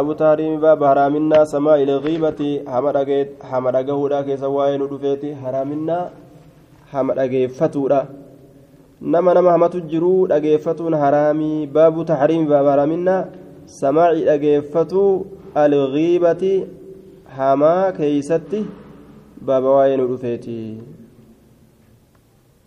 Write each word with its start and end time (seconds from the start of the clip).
أبو 0.00 0.12
تحريم 0.12 0.60
باب 0.60 0.84
حرامنا 0.84 1.44
سماء 1.44 1.82
الغيبة 1.82 2.40
حمد 3.50 3.76
أجهودا 3.76 4.20
كيس 4.26 4.42
وين 4.56 4.82
ودفيتي 4.82 5.30
حرامنا 5.40 5.98
حمد 6.92 7.18
أجفتودا 7.18 8.00
نما 9.12 9.30
نما 9.36 9.56
همت 9.56 9.74
الجرو 9.74 10.26
أجفتون 10.26 10.92
حرامي 11.02 11.52
باب 11.76 11.94
تحريم 12.10 12.42
باب 12.52 12.66
حرامنا 12.72 13.16
سماع 13.66 14.10
أجفتو 14.34 15.04
الغيبة 15.64 16.44
حما 17.36 17.90
كيستي 17.96 18.64
باب 19.48 19.64
وين 19.76 20.00
ودفيتي 20.00 20.62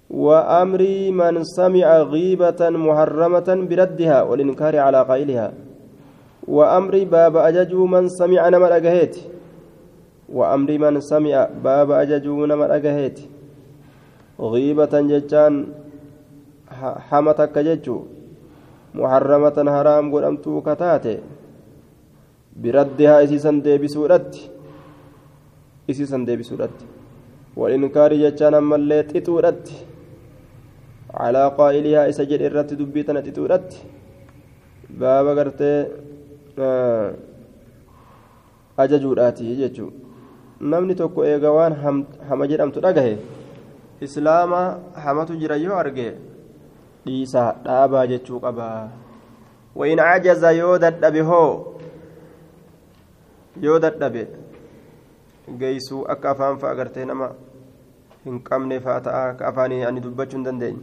وأمر 0.09 0.81
من 1.19 1.43
سمع 1.43 1.87
غيبة 2.13 2.61
محرمة 2.85 3.49
بردها 3.69 4.17
والإنكار 4.21 4.73
على 4.85 5.01
قائلها 5.09 5.68
وأمر 6.55 6.93
باب 7.03 7.35
أججو 7.37 7.81
من 7.93 8.09
سمع 8.19 8.41
نمر 8.49 8.71
أجهيت. 8.77 9.15
وأمر 10.37 10.69
من 10.83 10.93
سمع 11.11 11.49
باب 11.63 11.89
أججو 11.91 12.45
نمر 12.51 12.69
أجهيت. 12.75 13.19
غيبة 14.39 14.93
ججان 15.11 15.53
حمتك 17.09 17.55
ججو 17.67 17.97
محرمة 18.95 19.57
حرام 19.75 20.05
قدمتو 20.13 20.61
كتاتي 20.67 21.15
بردها 22.61 23.15
إسيسا 23.23 23.51
ديبسورت 23.65 24.31
إسيسا 25.89 26.17
ديبسورت 26.27 26.77
والإنكار 27.59 28.11
ججان 28.23 28.53
أما 28.53 28.75
اللي 28.75 29.03
تتورت 29.03 29.65
على 31.21 31.43
قائلها 31.57 32.01
إسجل 32.09 32.41
إرت 32.45 32.73
دبيتنا 32.79 33.21
تتورت 33.27 33.69
باب 34.99 35.27
قرتي 35.37 35.73
ajajuudhaati 38.77 39.55
jechuun 39.61 39.93
namni 40.73 40.95
tokko 40.95 41.25
eega 41.25 41.51
waan 41.57 41.75
hama 42.29 42.47
jedhamtu 42.51 42.79
dhagahe 42.85 43.13
islaama 44.07 44.61
hamatu 45.05 45.35
jira 45.41 45.55
yoo 45.65 45.77
arge 45.83 46.07
dhiisaa 47.05 47.51
dhaabaa 47.65 48.05
jechuu 48.11 48.39
qaba 48.45 48.67
wain 49.81 49.97
cajaza 49.97 50.51
yoo 50.59 50.77
dadhabe 50.85 51.21
hoo 51.31 51.51
yoo 53.65 53.79
dadhabe 53.85 54.23
geeysuu 55.59 56.05
akka 56.13 56.29
afaan 56.31 56.57
fa'a 56.63 56.71
agartee 56.77 57.05
nama 57.11 57.29
hin 58.25 58.39
qabne 58.49 58.79
fa'a 58.87 59.01
ta'a 59.07 59.21
akka 59.33 59.47
afaanii 59.51 59.83
ani 59.89 60.01
dubbachuu 60.05 60.37
hin 60.37 60.45
dandeenye 60.47 60.81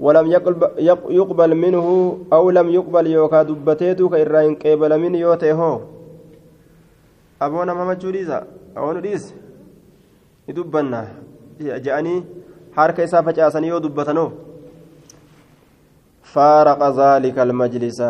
ولم 0.00 0.26
يقبل 1.20 1.50
منه 1.54 1.86
أو 2.32 2.50
لم 2.50 2.68
يقبل 2.68 3.06
يوكا 3.06 3.42
دبتيتو 3.42 4.08
كإرائن 4.08 4.54
قبل 4.54 4.98
من 4.98 5.14
يوتي 5.14 5.52
هو 5.52 5.80
أبونا 7.42 7.72
ماما 7.74 7.94
جوليزا 7.94 8.38
أو 8.76 8.92
نديس 8.92 9.34
يدبنا. 10.48 11.02
جأني 11.60 12.24
حركة 12.76 13.04
إسافة 13.04 13.32
جاسني 13.32 13.68
يو 13.68 13.80
فارق 16.22 16.80
ذلك 17.00 17.36
المجلس. 17.38 18.00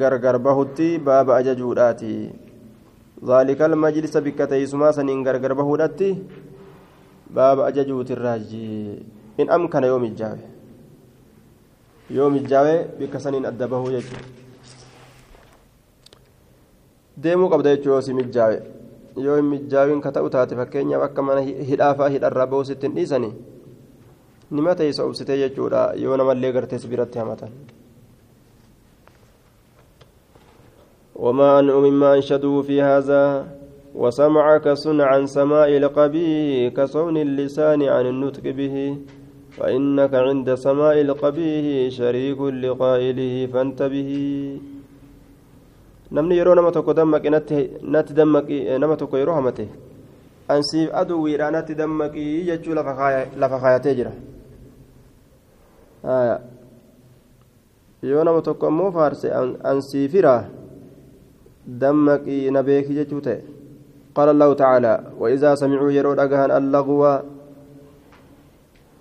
غرغر 0.00 0.36
بهتي 0.36 0.98
باب 0.98 1.30
أججوداتي. 1.30 2.30
ذلك 3.24 3.60
المجلس 3.62 4.16
بكتي 4.16 4.66
سما 4.66 4.92
سنين 4.92 5.26
غرغر 5.26 5.52
بهوداتي. 5.58 6.10
باب 7.30 7.58
أججوت 7.60 8.10
الراجي. 8.10 9.02
إن 9.40 9.50
أمكن 9.50 9.82
يوم 9.84 10.04
الجاوي. 10.04 10.59
Adda 13.50 13.68
bahuu 13.68 13.90
jechuudha 13.90 14.26
deemuu 17.16 17.48
qabda 17.48 17.76
jechuudha 17.76 17.94
yoo 17.94 18.02
si 18.02 18.14
mijaawe 18.14 18.62
yoo 19.16 19.36
hin 19.36 19.50
mijaawin 19.54 20.00
ka 20.00 20.12
ta'u 20.12 20.30
taate 20.30 20.56
fakkeenyaaf 20.62 21.02
akka 21.08 21.22
mana 21.22 21.40
hidhaafaa 21.72 22.08
hidharraa 22.14 22.46
bahuu 22.46 22.64
sitti 22.70 22.86
hin 22.86 22.96
dhiisanii 23.00 23.34
nima 24.50 24.74
teessa 24.74 25.04
obsitee 25.04 25.38
jechuudha 25.42 25.84
yoo 26.04 26.16
namallee 26.16 26.52
gartees 26.52 26.88
biratti 26.88 27.18
hamatan. 27.18 27.52
وما 31.20 31.58
أن 31.58 31.68
مما 31.70 32.14
أنشدوا 32.14 32.62
في 32.62 32.82
هذا 32.82 33.46
وسمعك 33.94 34.68
صنع 34.68 35.04
عن 35.04 35.26
سماء 35.26 35.76
القبيح 35.76 36.72
كصون 36.72 37.16
اللسان 37.16 37.82
عن 37.82 38.06
النطق 38.06 38.42
به 38.42 38.96
فإنك 39.60 40.14
عند 40.14 40.48
سماء 40.54 41.00
القبيه 41.00 41.88
شريك 41.92 42.40
لقائله 42.40 43.34
فانتبه. 43.52 44.10
نمني 46.12 46.34
يرو 46.36 46.54
نما 46.54 46.70
تكو 46.70 46.92
دمك 46.92 47.24
نت 47.84 48.08
دمك 48.12 48.48
نما 48.80 48.94
تكو 48.96 49.16
يرو 49.16 49.32
همته. 49.32 49.68
أنسي 50.50 50.88
أدو 51.00 51.22
ويرا 51.22 51.50
نت 51.50 51.68
دمك 51.72 52.16
يجو 52.48 52.72
لفخايا 53.36 53.78
تجرا. 53.84 54.12
آية. 56.04 56.36
يرو 58.02 58.22
نما 58.22 58.40
تكو 58.40 58.70
مو 58.70 58.90
فارسي. 58.90 59.28
أنسي 59.70 60.08
فرا 60.08 60.36
دمك 61.66 62.24
نبيك 62.56 62.90
يجو 62.90 63.20
قال 64.14 64.28
الله 64.28 64.54
تعالى 64.54 64.94
وإذا 65.20 65.54
سمعوا 65.54 65.90
يرو 65.90 66.12
لقهن 66.18 66.50
اللغوة 66.50 67.12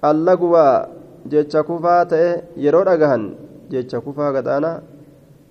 اللغو 0.04 0.54
allagwaa 0.54 0.88
jecha 1.32 1.60
kufaa 1.68 2.04
ta'e 2.12 2.30
yeroo 2.64 2.84
dhagahan 2.88 3.22
jecha 3.72 4.00
kufaa 4.04 4.32
gadhaana 4.36 4.70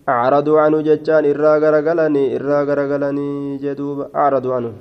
acraduu 0.05 0.57
canuu 0.61 0.81
jechaan 0.87 1.25
irraa 1.33 1.57
garagalanii 1.63 2.33
irraa 2.37 2.63
garagalanii 2.69 3.59
jedhuuba 3.63 4.09
acraduu 4.23 4.53
canuu 4.55 4.75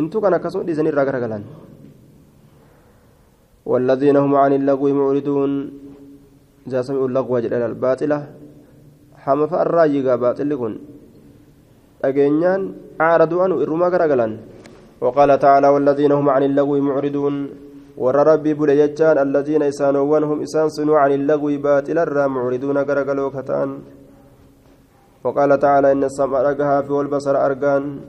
intu 0.00 0.22
kan 0.22 0.36
akkasuma 0.38 0.66
dhiisanii 0.68 0.92
irraa 0.94 1.08
garagalan 1.10 1.44
والذين 3.68 4.16
هم 4.16 4.32
عن 4.42 4.52
اللغو 4.60 4.86
معرضون 4.98 5.52
إذا 6.66 6.80
سمعوا 6.88 7.08
اللغو 7.08 7.34
جل 7.44 7.52
الباطلة 7.52 8.18
حما 9.22 9.46
فالراجي 9.52 10.08
باطل 10.24 10.50
كن 10.60 10.72
أجنان 12.08 12.60
أعرضوا 13.06 13.42
عنه 13.44 13.54
إرما 13.64 13.86
غرغلان 13.92 14.32
وقال 15.04 15.30
تعالى 15.44 15.68
والذين 15.74 16.12
هم 16.18 16.26
عن 16.34 16.42
اللغو 16.48 16.74
معرضون 16.88 17.34
warra 17.97 18.23
rabbii 18.23 18.53
bule 18.53 18.75
jechaan 18.75 19.17
alladiina 19.17 19.67
isaanowwan 19.67 20.23
hum 20.29 20.41
isaan 20.41 20.69
sunuu 20.69 20.97
can 21.01 21.11
illagwi 21.11 21.57
baaxila 21.57 22.05
irraa 22.07 22.29
mucriduuna 22.29 22.85
garagaloo 22.85 23.31
kataan 23.31 23.71
وقال 25.23 25.59
تعالى 25.59 25.91
إن 25.91 26.03
السمع 26.03 26.41
رجها 26.41 26.81
في 26.81 26.91
والبصر 26.91 27.45
أرجان 27.45 27.99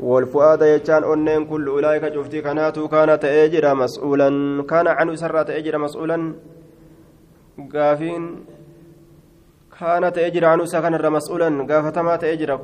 والفؤاد 0.00 0.62
يجان 0.62 1.04
أنين 1.04 1.44
كل 1.44 1.68
أولئك 1.68 2.14
شفتي 2.14 2.40
كانت 2.40 2.78
كانت 2.78 3.24
أجر 3.24 3.74
مسؤولا. 3.74 4.28
كان 4.70 4.86
عنه 4.88 5.14
سرة 5.14 5.48
أجر 5.58 5.78
مسؤولا. 5.78 6.34
قافين 7.74 8.24
كانت 9.80 10.18
أجر 10.18 10.44
عنه 10.44 10.64
سكن 10.64 11.12
مسؤولا. 11.12 11.48
قافتما 11.68 12.16
تأجر 12.16 12.60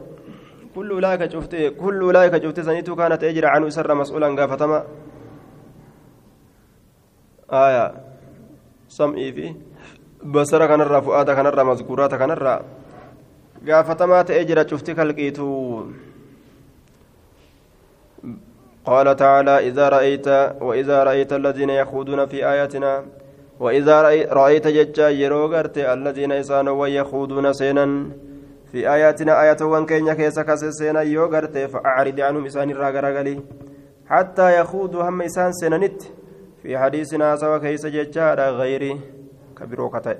كل 0.74 0.90
أولئك 0.90 1.32
شفتي 1.32 1.70
كل 1.70 2.00
أولئك 2.00 2.34
شفتي 2.44 2.62
سنيتو 2.62 2.96
كانت 2.96 3.24
أجر 3.24 3.44
عنه 3.46 3.68
سر 3.68 3.94
مسؤولا. 3.94 4.28
قافتما 4.38 4.78
آية 7.54 7.94
سمعي 8.88 9.32
في 9.32 9.54
بصر 10.24 10.66
كان 10.66 10.80
الرا 10.80 11.00
فؤاد 11.00 11.30
كان 11.30 11.46
الرا 11.46 11.62
مذكورات 11.62 12.14
كان 12.14 12.30
الرا 12.30 12.62
قافتما 13.68 14.22
تأجر 14.22 14.68
شفتك 14.68 15.00
القيتو 15.00 15.82
قال 18.84 19.16
تعالى 19.16 19.68
إذا 19.68 19.88
رأيت 19.88 20.28
وإذا 20.62 21.02
رأيت 21.02 21.32
الذين 21.32 21.70
يخوضون 21.70 22.26
في 22.26 22.46
آياتنا 22.46 23.04
وإذا 23.60 24.02
رأيت 24.32 24.66
ججا 24.66 25.08
يروغرت 25.08 25.78
الذين 25.78 26.30
يسانوا 26.30 26.80
ويخوضون 26.82 27.52
سينا 27.52 28.10
في 28.72 28.90
آياتنا 28.94 29.42
آية 29.42 29.56
وان 29.62 29.86
كين 29.86 30.06
يكيس 30.06 30.40
كسسينا 30.40 31.00
يوغرت 31.00 31.58
فأعرض 31.58 32.20
عنهم 32.20 32.44
إسان 32.46 32.70
الراغرغلي 32.70 33.40
حتى 34.06 34.60
يخوضوا 34.60 35.08
هم 35.08 35.22
إسان 35.22 35.52
سينانت 35.52 36.02
في 36.64 36.78
حديثنا 36.78 37.36
سوى 37.36 37.60
كيس 37.60 37.86
ججا 37.86 38.34
غيري 38.34 39.00
كبيرو 39.56 39.88
كتئ 39.90 40.16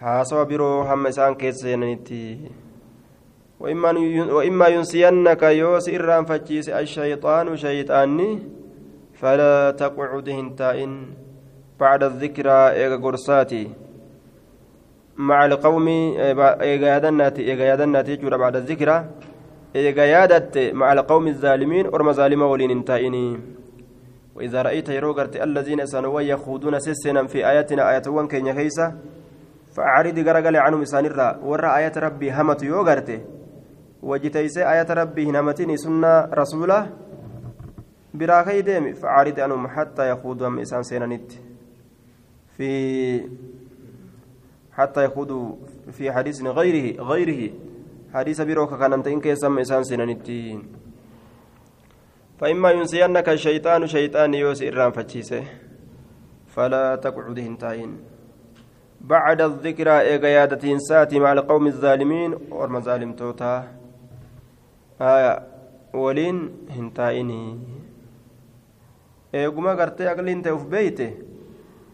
حاسوا 0.00 0.44
برو 0.48 0.82
هم 0.88 1.06
إسان 1.06 1.34
كيس 1.34 1.56
سينانت 1.56 2.08
وإما 3.60 4.66
ينسينك 4.68 5.42
يوس 5.42 5.88
إرام 5.88 6.24
فتشيس 6.24 6.68
الشيطان 6.68 7.56
شيطاني 7.56 8.38
فلا 9.20 9.70
تقعد 9.70 10.28
هنتائن 10.28 10.92
بعد 11.80 12.02
الذكرى 12.02 12.58
إيغا 12.78 12.96
قرصاتي 12.96 13.64
مع 15.16 15.44
القوم 15.44 15.88
إيغا 16.68 16.86
يادناتي 16.94 17.42
إيغا 17.50 17.64
يادناتي 17.64 18.16
جورا 18.16 18.36
بعد 18.36 18.56
الذكرى. 18.56 18.96
إيغا 19.76 20.04
يادت 20.14 20.58
مع 20.72 20.92
القوم 20.92 21.26
الظالمين 21.26 21.86
أرم 21.94 22.12
ظالم 22.12 22.42
ولين 22.42 22.70
انتائني 22.70 23.26
وإذا 24.34 24.62
رأيت 24.62 24.88
يروغرت 24.88 25.36
الذين 25.36 25.86
سنوا 25.86 26.20
يخوضون 26.20 26.78
سسنا 26.78 27.26
في 27.26 27.46
آياتنا 27.46 27.90
آيات 27.90 28.08
وان 28.08 28.28
كين 28.28 28.46
يخيسة 28.46 28.94
فأعرض 29.76 30.18
غرغل 30.18 30.56
عنهم 30.56 30.80
إسان 30.82 31.06
الرا 31.06 31.36
ورا 31.44 31.76
آية 31.78 31.92
ربي 31.96 32.32
همت 32.32 32.62
يوغرته 32.62 33.20
وجتيس 34.02 34.58
آية 34.58 34.86
ربي 34.90 35.26
هنمتني 35.30 35.76
سنة 35.76 36.20
رسوله 36.24 36.90
براكي 38.14 38.62
ديمي 38.62 38.92
فأعرض 38.92 39.40
عنهم 39.40 39.68
حتى 39.68 40.10
يخوضوا 40.10 40.46
أم 40.46 40.58
إسان 40.58 40.82
سينانيت 40.82 41.32
في 42.56 43.28
حتى 44.72 45.04
يخوضوا 45.04 45.56
في 45.92 46.12
حديث 46.12 46.42
غيره 46.42 47.02
غيره. 47.02 47.52
حديث 48.14 48.40
بروك 48.40 48.74
كان 48.78 48.92
أنت 48.92 49.06
إن 49.06 49.20
كيسم 49.20 49.58
إسان 49.58 49.82
سينانيتين 49.84 50.81
فإما 52.42 52.70
ينسينك 52.70 53.28
الشيطان 53.28 53.86
شيطان 53.86 54.34
يوسي 54.34 54.68
إرام 54.68 54.90
فتشيسه. 54.90 55.44
فلا 56.50 56.98
تقعد 56.98 57.38
هنتاين. 57.38 57.90
بعد 59.00 59.40
الذكرى 59.40 60.00
إيقيادة 60.00 60.78
ساتي 60.78 61.18
مع 61.22 61.32
القوم 61.32 61.66
الظالمين 61.66 62.30
والمظالم 62.50 63.12
توتا. 63.12 63.54
آية 65.00 65.32
ولين 65.94 66.66
هنتايني. 66.70 67.58
eeguma 69.32 69.72
gartee 69.74 70.08
aqliin 70.10 70.42
ta'e 70.42 70.52
uf 70.52 70.64
beeyte 70.68 71.06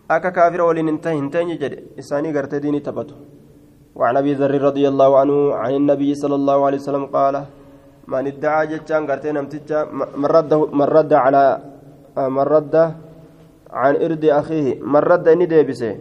akka 0.09 0.31
kaafira 0.33 0.65
waliin 0.65 0.89
hin 0.89 1.31
teenye 1.31 1.57
jedhe 1.61 1.85
isaanii 2.03 2.33
gartee 2.33 2.63
diinii 2.65 2.81
taphatu 2.89 3.15
وعن 3.99 4.17
أبي 4.17 4.35
ذر 4.35 4.63
رضي 4.63 4.89
الله 4.89 5.19
عنه 5.19 5.55
عن 5.55 5.75
النبي 5.75 6.15
صلى 6.15 6.35
الله 6.35 6.67
عليه 6.67 6.79
وسلم 6.79 7.07
قال 7.07 7.45
من 8.09 8.27
ادعى 8.27 8.67
جتان 8.67 9.03
قرتين 9.11 9.37
امتجا 9.37 9.85
من 10.21 10.29
رد 10.37 10.53
من 10.55 10.89
رد 10.97 11.13
على 11.13 11.45
من 12.17 12.47
رد 12.55 12.75
عن 13.71 13.95
ارد 14.05 14.25
اخيه 14.25 14.81
من 14.93 15.03
رد 15.11 15.29
اني 15.29 15.47
ديبسه 15.47 15.93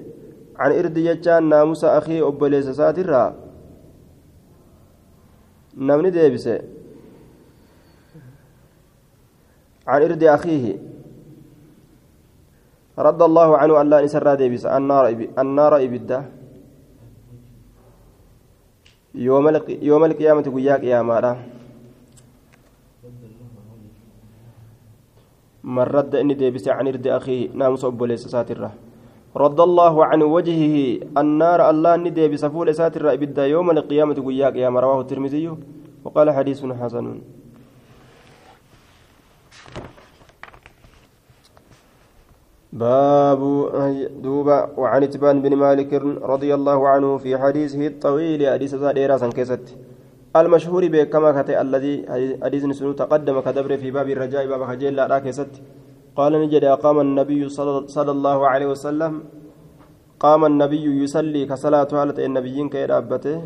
عن 0.62 0.72
ارد 0.72 0.96
جتان 1.08 1.44
ناموس 1.50 1.84
اخيه 1.84 2.28
ابليس 2.28 2.68
ساترا 2.80 3.24
نمني 5.78 6.10
ديبسه 6.10 6.60
عن 9.88 10.02
ارد 10.02 10.24
اخيه 10.24 10.66
رد 12.98 13.22
الله 13.22 13.58
عنه 13.58 13.82
أن 13.82 13.90
لا 13.90 14.02
نسر 14.02 14.36
ديبس 14.36 14.66
النار 14.66 15.06
النار 15.40 15.74
إبدا 15.86 16.20
يوم 19.16 20.04
القيامة 20.06 20.42
قيا 20.56 20.76
قيامة 20.76 21.57
من 25.64 25.84
رد 25.84 26.16
إني 26.16 26.34
ديبس 26.34 26.68
عن 26.68 26.88
إرد 26.88 27.08
أخيه 27.08 27.50
ناموس 27.54 27.86
أبو 27.86 28.06
ليس 28.06 28.28
ساترة. 28.28 28.72
رد 29.36 29.60
الله 29.60 30.06
عن 30.06 30.22
وجهه 30.22 30.76
النار 31.18 31.70
الله 31.70 31.96
إني 31.96 32.10
ديبس 32.10 32.46
فول 32.46 32.76
ساترة 32.76 33.14
إبدا 33.14 33.46
يوم 33.46 33.72
القيامة 33.72 34.14
قيا 34.14 34.50
قيامة 34.50 34.80
رواه 34.80 35.02
الترمذي. 35.02 35.58
وقال 36.04 36.32
حديث 36.32 36.66
حسن. 36.66 37.22
باب 42.74 43.42
دوبا 44.22 44.70
وعن 44.78 45.04
إتبان 45.04 45.42
بن 45.42 45.56
مالك 45.56 45.94
رضي 46.34 46.54
الله 46.54 46.88
عنه 46.88 47.18
في 47.18 47.38
حديثه 47.38 47.88
الطويل 47.88 48.50
حديث 48.54 48.76
زاديرا 48.76 49.18
سنكست 49.18 49.76
المشهور 50.36 50.88
بكما 50.88 51.42
كتي 51.42 51.62
الذي 51.62 52.06
حديث 52.44 52.64
نسنو 52.66 52.92
تقدم 52.92 53.40
كدبر 53.40 53.78
في 53.78 53.92
باب 53.92 54.10
الرجاء 54.10 54.48
باب 54.48 54.66
خجيل 54.66 54.96
لا 54.96 55.20
كست 55.20 55.62
قال 56.16 56.34
نجد 56.42 56.64
أقام 56.64 57.00
النبي 57.00 57.50
صلى 57.96 58.12
الله 58.12 58.48
عليه 58.48 58.66
وسلم 58.66 59.24
قام 60.20 60.46
النبي 60.46 61.04
يصلي 61.04 61.46
كصلاة 61.46 61.88
هالة 61.94 62.26
النبيين 62.26 62.70
كيرابته 62.70 63.42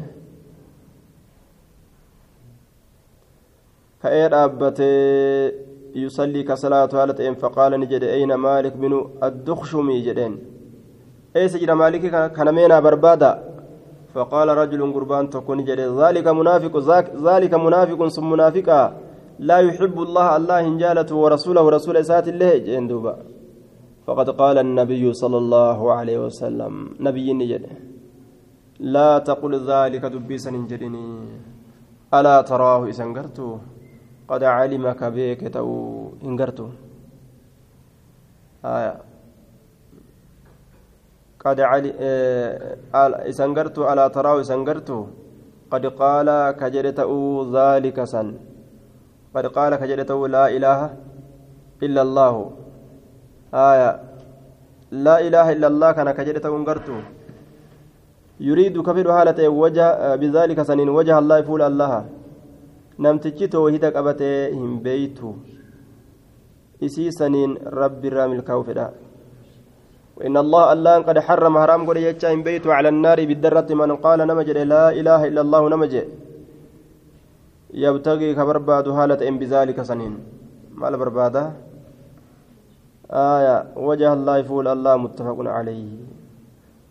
كيرابته 4.01 4.91
يصلي 5.95 6.43
كصلاة 6.43 6.89
هالتين 6.93 7.35
فقال 7.35 7.79
نجد 7.79 8.03
أين 8.03 8.33
مالك 8.33 8.73
بن 8.73 9.11
الدخشمي 9.23 10.01
جدين. 10.01 10.33
أي 11.35 11.47
سجد 11.47 11.71
مالك 11.71 12.31
كان 12.35 12.55
مينا 12.55 12.79
بربادا. 12.79 13.50
فقال 14.13 14.47
رجل 14.61 14.81
قربان 14.93 15.29
تكون 15.29 15.59
جد 15.63 15.79
ذلك 15.79 16.27
منافق 16.27 16.73
ذلك 17.27 17.53
منافق 17.53 17.99
ثم 18.07 18.25
منافقا. 18.31 18.81
لا 19.49 19.57
يحب 19.57 19.97
الله 20.01 20.27
الله 20.37 20.57
هنجالته 20.67 21.15
ورسوله 21.15 21.61
ورسول 21.65 21.95
سات 22.05 22.27
الله 22.27 22.57
جندوبا 22.57 23.15
فقد 24.05 24.27
قال 24.41 24.57
النبي 24.57 25.13
صلى 25.13 25.37
الله 25.43 25.79
عليه 25.97 26.17
وسلم 26.25 26.73
نبي 26.99 27.27
نجد 27.33 27.63
لا 28.95 29.09
تقل 29.29 29.53
ذلك 29.71 30.03
دبيسا 30.13 30.51
نجدني 30.51 31.07
ألا 32.13 32.41
تراه 32.49 32.89
إسنقرته 32.89 33.49
قد 34.29 34.41
علمك 34.43 35.01
بك 35.15 35.41
تو 35.53 35.67
إنقرتو 36.27 36.67
آية. 38.65 39.10
قد 41.43 41.59
علي 41.71 41.89
إسنقرتو 43.31 43.81
ألا 43.91 44.05
تراه 44.15 44.41
إسنقرتو 44.41 44.99
قد 45.71 45.83
قال 46.01 46.29
كجرته 46.61 47.11
ذلك 47.57 47.97
سن. 48.13 48.27
قد 49.35 49.45
قال 49.57 49.71
كجرته 49.81 50.19
لا 50.35 50.45
إله 50.55 50.79
إلا 51.85 52.01
الله. 52.01 52.35
آية 53.53 53.89
لا 55.05 55.15
إله 55.27 55.45
إلا 55.55 55.67
الله 55.71 55.89
كان 55.97 56.09
كجرته 56.11 56.49
إنقرتو 56.57 56.97
يريد 58.49 58.75
كفر 58.87 59.07
حالة 59.15 59.39
وجه 59.61 59.87
بذلك 60.21 60.59
سنين 60.69 60.89
وجه 60.89 61.15
الله 61.21 61.37
فول 61.41 61.61
الله. 61.61 61.93
namtichi 63.01 63.47
toohida 63.49 63.89
qabatee 63.95 64.51
hin 64.53 64.73
beeytu 64.85 65.29
isii 66.87 67.11
saniin 67.19 67.51
rabbi 67.79 68.07
irraa 68.09 68.27
milkaa'u 68.33 68.63
fedha 68.67 68.85
وإن 70.17 70.35
الله 70.37 70.63
الله 70.73 70.95
قد 71.07 71.17
حرم 71.19 71.53
حرام 71.61 71.81
قد 71.89 71.97
إن 72.33 72.43
بيت 72.43 72.67
على 72.67 72.89
النار 72.89 73.19
بالدرة 73.29 73.69
من 73.81 73.95
قال 74.05 74.19
نمج 74.27 74.49
لا 74.73 74.85
إله 74.99 75.21
إلا 75.29 75.41
الله 75.41 75.61
نمج 75.73 75.93
يبتغي 77.73 78.29
كبرباد 78.35 78.87
هالة 78.87 79.19
إن 79.27 79.35
بذلك 79.39 79.81
سنين. 79.81 80.13
ما 80.75 80.87
البربادة 80.89 81.43
آية. 83.11 83.55
وجه 83.87 84.13
الله 84.13 84.37
يفول 84.37 84.67
الله 84.67 84.93
متفق 84.97 85.37
عليه. 85.55 85.89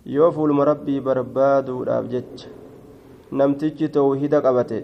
يوفول 0.06 0.50
مربي 0.52 1.00
برباد 1.00 1.66
ورابجج 1.70 2.36
نمتج 3.32 3.78
توحيد 3.90 4.34
قبته. 4.34 4.82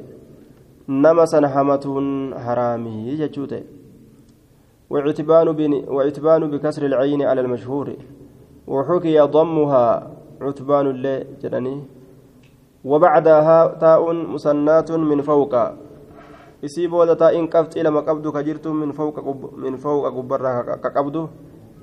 hamatuun 0.88 2.35
haraamii 2.47 3.16
jechuu 3.19 3.47
ta'e 3.47 3.64
وعتبان 4.90 6.50
بكسر 6.50 6.87
العين 6.87 7.23
على 7.23 7.40
المشهور. 7.40 7.97
وحكي 8.66 9.20
ضمها 9.20 10.11
عتبان 10.42 10.87
اللي 10.87 11.26
جدني 11.42 11.76
وبعدها 12.85 13.58
تاء 13.80 14.02
مسنات 14.12 14.90
من 14.92 15.20
فوق. 15.23 15.54
isii 16.66 16.88
booda 16.88 17.14
taa'in 17.16 17.46
qabxii 17.52 17.82
lama 17.85 18.00
qabdu 18.02 18.32
ka 18.32 18.42
jirtu 18.42 18.73
min 18.73 18.92
fawqa 19.76 20.11
gubbarraa 20.11 20.80
ka 20.80 20.90
qabdu 20.90 21.28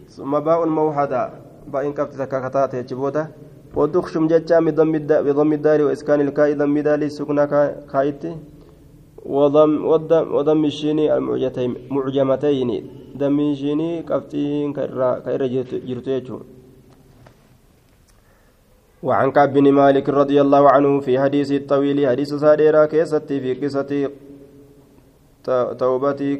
summa 0.09 0.41
baa'un 0.41 0.69
mawhada 0.69 1.21
baa'in 1.69 1.93
qabxi 1.93 2.17
takka 2.17 2.41
ka 2.41 2.49
taate 2.49 2.81
achi 2.81 2.95
booda 2.95 3.29
ودخشم 3.73 4.27
جتشا 4.27 4.59
بضم 5.25 5.53
الدار 5.53 5.81
وإسكان 5.81 6.21
الكاء 6.21 6.53
ضم 6.53 6.79
دال 6.79 7.03
السكنى 7.03 7.45
كايتي 7.89 8.37
وضم 9.25 9.85
وضم 10.35 10.65
الشين 10.65 10.99
المعجمتين 10.99 12.73
دم 13.17 13.39
الشين 13.39 13.81
كفتين 14.05 14.73
كير 14.73 15.41
جرتيجو 15.89 16.37
وعن 19.03 19.31
كعب 19.31 19.53
بن 19.53 19.71
مالك 19.71 20.09
رضي 20.09 20.41
الله 20.41 20.63
عنه 20.71 20.99
في 20.99 21.19
حديث 21.19 21.51
الطويل 21.51 22.07
حديث 22.07 22.33
ساديرا 22.33 22.85
كيستي 22.85 23.39
في 23.43 23.51
قصة 23.61 23.91
توبتي. 25.79 26.33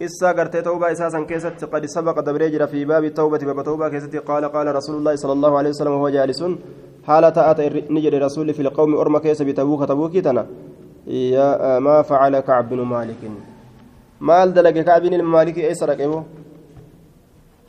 قصة 0.00 0.28
قرت 0.32 0.56
توبة 0.56 0.92
أساسا 0.92 1.20
كيست 1.30 1.64
قد 1.72 1.86
سبق 1.86 2.20
دبريجر 2.20 2.66
في 2.66 2.84
باب 2.84 3.04
التوبة 3.04 3.38
باب 3.38 3.64
توبة 3.64 3.88
كيست 3.88 4.16
قال 4.16 4.44
قال 4.44 4.66
رسول 4.74 4.96
الله 4.96 5.14
صلى 5.16 5.32
الله 5.32 5.58
عليه 5.58 5.70
وسلم 5.70 5.92
وهو 5.92 6.08
جالس 6.08 6.40
حالة 7.06 7.36
أتى 7.50 7.64
نجر 7.90 8.22
رسول 8.22 8.54
في 8.54 8.62
القوم 8.62 8.94
أرمى 8.96 9.20
كيس 9.20 9.42
بتبوك 9.42 9.82
تبوكي 9.88 10.20
تنا. 10.20 10.46
يا 11.06 11.78
ما 11.78 12.02
فعل 12.02 12.40
كعب 12.40 12.68
بن 12.70 12.80
مالك؟ 12.80 13.20
مال 14.20 14.52
دلق 14.54 14.70
كعب 14.70 15.02
بن 15.02 15.22
مالك 15.22 15.58
اي 15.58 15.74
سرقه 15.74 16.24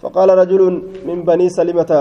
فقال 0.02 0.30
رجل 0.42 0.62
من 1.08 1.24
بني 1.24 1.50
سلمة 1.50 1.92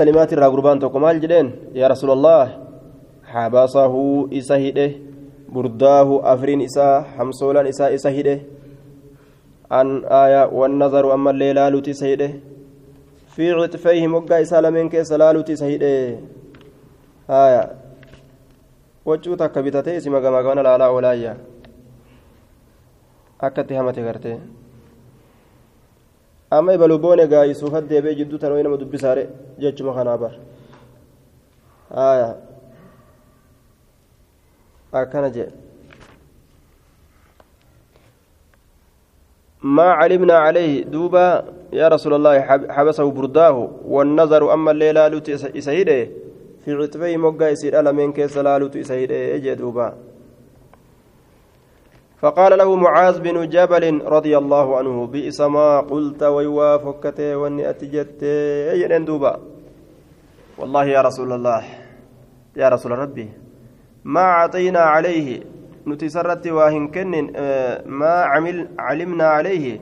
salimaati 0.00 0.34
irraa 0.36 0.50
gurbaan 0.54 0.78
tokko 0.80 0.98
maal 1.04 1.20
jedheen 1.24 1.48
yaa 1.74 1.88
rasuulallah 1.94 2.48
xabasahu 3.32 4.28
isa 4.30 4.56
hidhe 4.64 4.86
burdaahu 5.54 6.14
afriin 6.32 6.60
isaa 6.68 7.04
hamsoolaan 7.18 7.66
isaa 7.66 7.90
isa 7.98 8.10
hidhe 8.16 8.34
an 9.70 9.88
aya 10.22 10.42
wannazaru 10.60 11.12
ammallee 11.16 11.52
laaluuti 11.60 11.90
isa 11.96 12.06
hidhe 12.06 12.28
في 13.34 13.52
عطفيه 13.52 14.06
مقا 14.06 14.42
إسالمين 14.42 14.88
كيس 14.88 15.12
لالوتي 15.12 15.56
سهيده 15.56 16.18
آية 17.30 17.62
وجو 19.06 19.36
takka 19.36 19.62
bitatee 19.62 19.96
isima 19.98 20.20
gamaa 20.20 20.42
gamana 20.42 20.62
laalaa 20.62 20.90
oolaayya 20.94 21.32
akkatti 23.46 23.74
hamate 23.74 24.02
gartee 24.06 24.38
amma 26.58 26.74
ibalu 26.74 26.98
boone 26.98 27.26
gaayisuuf 27.32 27.74
deebee 27.90 28.14
jidduu 28.20 28.38
tanoo 28.38 28.62
nama 28.62 28.76
dubbisaare 28.76 29.28
jechuma 29.58 29.94
kanaa 29.94 30.18
bar. 30.18 30.34
Akkana 34.92 35.30
jee. 35.30 35.50
ما 39.64 39.96
علمنا 39.96 40.34
عليه 40.34 40.84
دوبا 40.84 41.44
يا 41.72 41.88
رسول 41.88 42.14
الله 42.14 42.40
حبسه 42.68 43.10
برداه 43.10 43.70
والنظر 43.88 44.52
أما 44.54 44.70
الليلة 44.70 45.08
لوتي 45.08 45.34
إسهيده 45.34 46.08
في 46.64 46.72
عتبي 46.72 47.16
مقا 47.16 47.48
يسير 47.48 47.80
ألمين 47.80 48.12
كيس 48.12 48.36
لالوتي 48.36 48.80
إسهيده 48.80 49.14
يجي 49.14 49.54
دوبا 49.54 49.94
فقال 52.24 52.58
له 52.58 52.70
معاذ 52.76 53.20
بن 53.20 53.36
جبل 53.48 53.84
رضي 54.16 54.34
الله 54.38 54.66
عنه 54.78 55.06
بئس 55.06 55.40
ما 55.40 55.80
قلت 55.80 56.22
ويوافقت 56.22 57.20
واني 57.20 57.70
أتجت 57.70 58.22
يجن 58.80 59.04
دوبا 59.04 59.32
والله 60.58 60.84
يا 60.96 61.00
رسول 61.08 61.32
الله 61.32 61.62
يا 62.56 62.68
رسول 62.68 62.92
ربي 62.92 63.28
ما 64.04 64.24
أعطينا 64.36 64.80
عليه 64.94 65.28
hin 65.84 66.88
kennin 66.94 67.26
maa 67.84 68.40
calimnaa 68.76 69.36
calayhi 69.36 69.80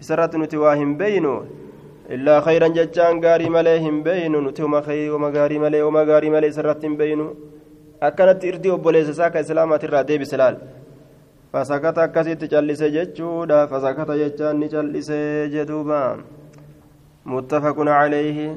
isarratti 0.00 0.38
nuti 0.38 0.56
waa 0.60 0.74
hin 0.76 0.92
beynu 1.00 1.32
illaa 2.16 2.40
khayran 2.46 2.74
jechaan 2.78 3.20
gaarii 3.24 3.48
malee 3.48 3.78
hin 3.80 4.02
beynu 4.04 4.42
nuti 4.44 4.62
uma 4.62 5.30
gaarii 5.36 5.58
malee 5.64 5.82
uma 5.82 6.04
gaarii 6.04 6.30
malee 6.30 6.50
isarratti 6.52 6.86
hin 6.86 6.98
beynu 7.00 7.26
akkanatti 8.08 8.48
irdii 8.52 8.74
obboleessa 8.76 9.16
isaa 9.16 9.30
ka 9.30 9.40
islaamaatirraa 9.40 10.04
deebise 10.10 10.36
laal 10.36 10.60
callise 11.52 12.90
jechuudha 12.90 13.68
fasakata 13.68 14.18
jechaan 14.18 14.58
ni 14.58 14.68
callise 14.68 15.48
jedhuuba 15.54 16.18
muttafaqun 17.24 17.86
calayhi 17.86 18.48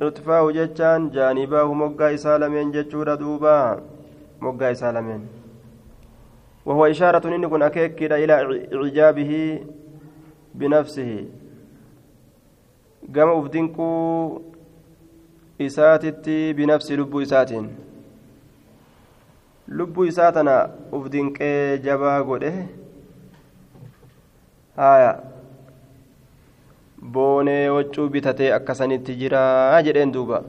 cutfaahu 0.00 0.52
jechaan 0.52 1.10
jaanibaahu 1.10 1.74
moggaa 1.74 2.10
isaa 2.20 2.38
lameen 2.38 2.72
jechuudha 2.72 3.16
duuba 3.16 3.82
moggaa 4.40 4.70
isaa 4.70 4.92
lameen 4.92 5.28
وهو 6.66 6.86
إشارة 6.86 7.24
إن 7.36 7.48
كن 7.48 7.62
أكيد 7.62 8.12
إلى 8.12 8.34
إعجابه 8.74 9.32
بنفسه 10.54 11.24
قام 13.16 13.28
أفدنكو 13.28 13.88
إساتتي 15.60 16.52
بنفس 16.52 16.92
لب 16.92 17.14
إسات 19.70 19.78
لب 19.78 20.02
إساتنا 20.02 20.70
أفدنك 20.92 21.42
جبا 21.84 22.20
قده 22.20 22.54
آية 24.78 25.30
boonee 27.00 27.68
waccuu 27.68 28.08
bitatee 28.08 28.52
akkasanitti 28.52 29.16
jira 29.16 29.82
jedheen 29.82 30.12
duuba 30.12 30.42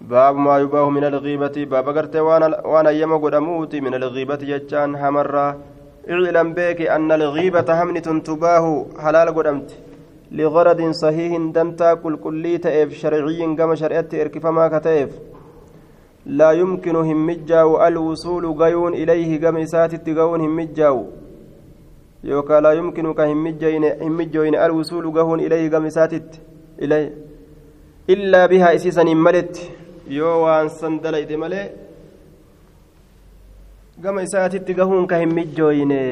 baabu 0.00 0.38
maa 0.38 0.58
yubaahu 0.58 0.90
min 0.90 1.04
algiibati 1.04 1.66
baaba 1.66 1.92
gartee 1.92 2.20
waan 2.20 2.86
ayyama 2.86 3.18
godhamuuti 3.18 3.80
min 3.80 3.94
algiibati 3.94 4.46
jechaan 4.46 4.94
hamarraa 4.94 5.56
iclam 6.06 6.54
beeki 6.54 6.88
anna 6.88 7.14
algiibata 7.14 7.76
hamni 7.76 8.02
tun 8.02 8.20
tubaahu 8.20 9.00
halaala 9.04 9.32
godhamti 9.32 9.74
ligaradin 10.30 10.92
sahiihin 10.92 11.52
dantaa 11.54 11.96
qulqullii 11.96 12.58
ta'eef 12.58 12.92
sharciyyin 13.00 13.56
gama 13.56 13.76
shari'atti 13.76 14.20
erkifamaa 14.20 14.68
ka 14.70 14.80
ta'eef 14.80 15.10
laa 15.10 15.35
ilayhi 18.94 19.38
gama 19.38 19.60
isaatitti 19.60 20.14
ga'uun 20.14 20.40
hin 20.40 20.50
mijjaawu 20.50 21.06
yookaan 22.24 22.62
laa 22.62 22.72
yumkinu 22.72 23.14
ka 23.14 23.26
hin 23.26 23.38
mijjooyne 24.18 24.58
alwusuulu 24.58 25.12
gahuun 25.12 25.40
ilayhi 25.40 25.68
gamisaatitti 25.70 26.40
ilay 26.78 27.08
illaa 28.14 28.48
bihaa 28.48 28.72
isiisaniin 28.78 29.18
maletti 29.18 29.70
yoo 30.08 30.42
waan 30.42 30.68
san 30.80 30.98
dalayde 31.02 31.36
malee 31.36 31.64
gama 34.02 34.22
isaatitti 34.28 34.74
gahuun 34.74 35.06
ka 35.06 35.16
hin 35.24 35.34
mijjooyne 35.40 36.04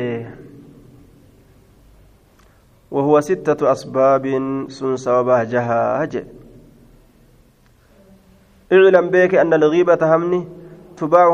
وهو 2.94 3.20
ستة 3.20 3.72
أسباب 3.72 4.24
سن 4.68 4.94
جها 5.52 6.04
هجئ 6.04 6.24
اعلم 8.72 9.08
بك 9.08 9.34
أن 9.34 9.54
الغيبة 9.54 9.98
همني 10.02 10.48
تباع 10.96 11.26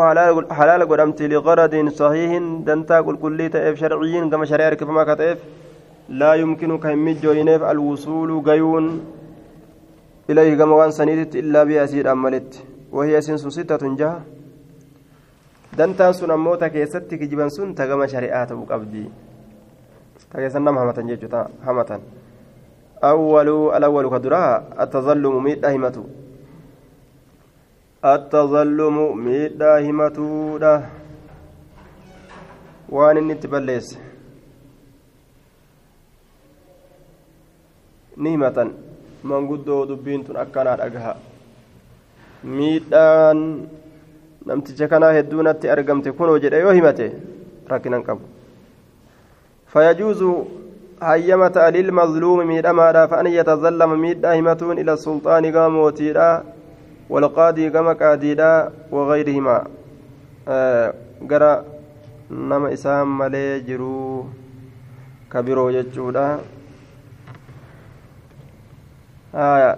حلال 0.50 0.88
قدمت 0.88 1.22
لغرض 1.22 1.74
صحيح 1.88 2.30
دنتا 2.66 3.00
قل 3.00 3.16
كل 3.16 3.38
تأف 3.50 3.74
شرعي 3.78 4.30
كما 4.30 4.44
شرير 4.44 4.74
كما 4.74 5.04
كتأف 5.04 5.38
لا 6.08 6.34
يمكنك 6.34 6.86
جوينيف 7.22 7.62
الوصول 7.62 8.30
قيون 8.48 8.84
إليه 10.30 10.54
كما 10.58 10.74
وان 10.74 10.90
سنيدت 10.90 11.36
إلا 11.36 11.64
بأسير 11.64 12.12
أملت 12.12 12.52
وهي 12.92 13.20
سنس 13.20 13.46
ستة 13.46 13.82
ammoo 16.34 16.56
ta 16.56 16.68
keessatti 16.68 17.18
kijiban 17.18 17.50
sun 17.50 17.74
ta 17.74 17.86
gama 17.86 18.08
shari'aa 18.12 18.46
ta'uu 18.46 18.66
qabdi 18.66 19.06
ta 20.30 20.38
keessan 20.42 20.64
nama 20.66 20.80
hamatan 20.82 21.06
jechuudha 21.08 21.46
hamatan 21.66 22.00
awwalu 23.00 23.70
alawwalu 23.70 24.10
ka 24.10 24.18
duraa 24.18 24.62
attazallumu 24.76 25.40
miidhaa 25.40 25.70
himatu 25.70 26.02
التظلم 28.04 28.96
ميدا 29.24 29.72
همتودا 29.86 30.74
وان 32.88 33.16
انت 33.30 33.46
بليس 33.46 33.98
نهمة 38.16 38.58
من 39.24 39.42
قدو 39.48 39.84
دبين 39.84 40.24
تن 40.24 40.36
أكنا 40.36 40.86
أجها 40.86 41.14
ميدان 42.44 43.68
namticha 44.46 44.88
kanaa 44.88 45.12
hedduunatti 45.12 45.68
argamte 45.68 46.12
kunoo 46.12 46.38
jedhe 46.42 46.60
yoo 46.60 46.72
himate 46.72 47.06
rakkinan 47.68 48.02
qabu 48.02 48.24
fayajuuzu 49.72 50.30
hayyama 51.08 51.50
ta'a 51.56 51.70
lilmazluumi 51.76 52.44
miidhamaadhaaf 52.50 53.12
an 53.18 53.26
yatazallama 53.32 53.96
miidhaa 54.04 54.32
himatuun 54.38 54.78
ila 54.82 54.96
sulxaani 54.96 55.52
gama 55.56 55.76
mootiidha 55.76 56.28
والقاضي 57.10 57.70
كما 57.70 57.92
قاديدا 57.92 58.52
وغيرهما. 58.90 59.56
قرا 61.30 61.52
نما 62.30 62.72
إسام 62.72 63.18
ملي 63.18 63.60
جرو 63.60 64.24
كبيرو 65.32 65.70
جتشودا 65.70 66.26
آية 69.34 69.72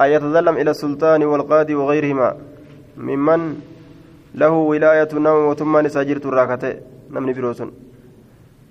أن 0.00 0.08
يتظلم 0.14 0.54
إلى 0.56 0.70
السلطان 0.70 1.24
والقاضي 1.24 1.74
وغيرهما 1.74 2.28
ممن 2.96 3.40
له 4.34 4.50
ولاية 4.50 5.08
نوم 5.12 5.48
وثم 5.50 5.72
نساجرت 5.86 6.26
الراكتة 6.26 6.72
نمني 7.10 7.32
بروسن 7.32 7.70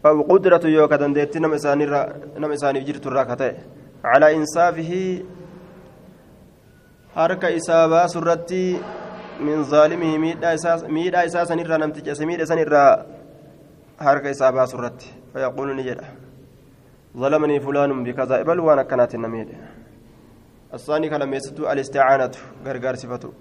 أو 0.05 0.21
قدرة 0.21 0.63
يوكا 0.65 0.95
دندت 0.95 1.37
نم 1.37 1.53
إساني 1.53 1.85
نم 2.41 2.51
إساني 2.51 2.79
جرت 2.87 3.05
الراكتة 3.07 3.49
على 4.11 4.27
إنصافه 4.37 4.91
harka 7.15 7.47
isaa 7.59 7.87
baasu 7.87 8.19
irratti 8.21 8.63
min 9.47 9.63
zaalimihi 9.71 10.17
miidhaa 10.97 11.23
isaa 11.29 11.45
san 11.49 11.59
irraa 11.63 11.79
namticha 11.83 12.25
miidha 12.29 12.45
san 12.51 12.59
irraa 12.65 12.91
harka 14.07 14.27
isaa 14.35 14.51
baasu 14.57 14.77
irratti 14.77 15.07
fayaquulu 15.33 15.73
ni 15.79 15.83
jedha 15.89 16.07
ظلمني 17.15 17.59
فلان 17.59 18.03
بكذا. 18.03 18.43
بل 18.43 18.59
وأنا 18.59 18.83
كانت 18.83 19.15
النميد. 19.15 19.49
الثاني 20.73 21.07
كلام 21.09 21.33
يستو 21.33 21.63
الاستعانة. 21.71 22.35
غرغر 22.65 22.95
صفته. 22.95 23.31